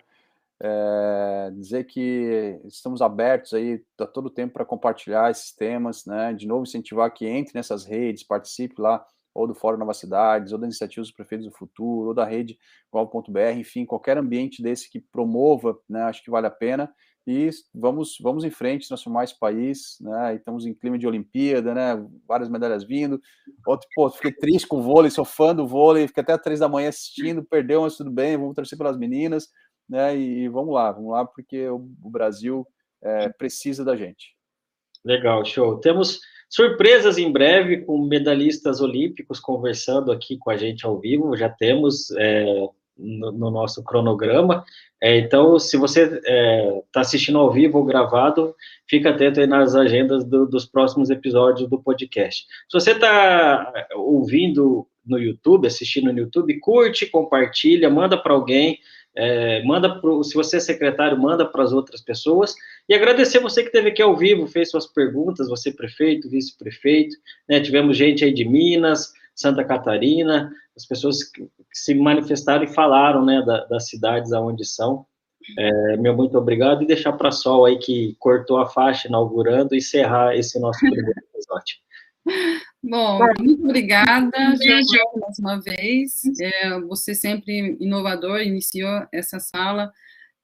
[0.64, 6.34] É, dizer que estamos abertos aí a todo tempo para compartilhar esses temas, né?
[6.34, 9.03] De novo, incentivar que entre nessas redes, participe lá,
[9.34, 12.59] ou do Fórum Novas Cidades, ou da Iniciativa dos Prefeitos do Futuro, ou da rede
[12.91, 16.03] gov.br, enfim, qualquer ambiente desse que promova, né?
[16.03, 16.93] Acho que vale a pena.
[17.28, 20.34] E vamos, vamos em frente, transformar esse país, né?
[20.34, 22.03] E estamos em clima de Olimpíada, né?
[22.28, 23.22] Várias medalhas vindo.
[23.65, 26.67] Outro, pô, fiquei triste com o vôlei, sou fã do vôlei, fiquei até três da
[26.67, 29.49] manhã assistindo, perdeu, mas tudo bem, vamos torcer pelas meninas
[29.91, 30.17] né?
[30.17, 32.65] E, vamos lá, vamos lá, porque o, o Brasil
[33.03, 34.34] é, precisa da gente.
[35.03, 35.80] Legal, show.
[35.80, 41.36] Temos surpresas em breve com medalhistas olímpicos conversando aqui com a gente ao vivo.
[41.36, 42.45] Já temos é,
[42.98, 44.64] no, no, nosso cronograma.
[45.02, 48.56] É, então, se você está é, assistindo ao vivo ou gravado,
[48.88, 52.46] fica atento aí nas agendas do, dos próximos episódios do podcast.
[52.70, 58.80] Se você está ouvindo no YouTube, assistindo no YouTube, curte, compartilha, manda para alguém.
[59.14, 62.56] É, manda pro, se você é secretário, manda para as outras pessoas.
[62.88, 67.16] E agradecer você que esteve aqui ao vivo, fez suas perguntas, você prefeito, vice-prefeito,
[67.48, 67.60] né?
[67.60, 71.20] Tivemos gente aí de Minas, Santa Catarina, as pessoas
[71.72, 75.05] que, se manifestaram e falaram, né, da, das cidades aonde são.
[75.57, 79.80] É, meu muito obrigado e deixar para Sol aí que cortou a faixa inaugurando e
[79.80, 81.78] encerrar esse nosso primeiro episódio.
[82.84, 86.22] Bom, muito obrigada, gente, mais uma vez.
[86.39, 89.91] É, você sempre inovador, iniciou essa sala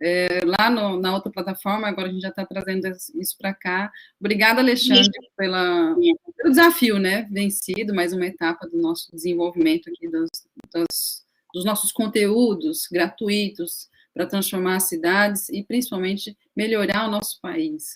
[0.02, 3.92] é, lá no, na outra plataforma, agora a gente já está trazendo isso para cá.
[4.20, 5.96] Obrigada, Alexandre, pela,
[6.38, 10.30] pelo desafio, né, vencido, mais uma etapa do nosso desenvolvimento aqui dos,
[10.74, 17.84] dos, dos nossos conteúdos gratuitos para transformar as cidades e, principalmente, melhorar o nosso país.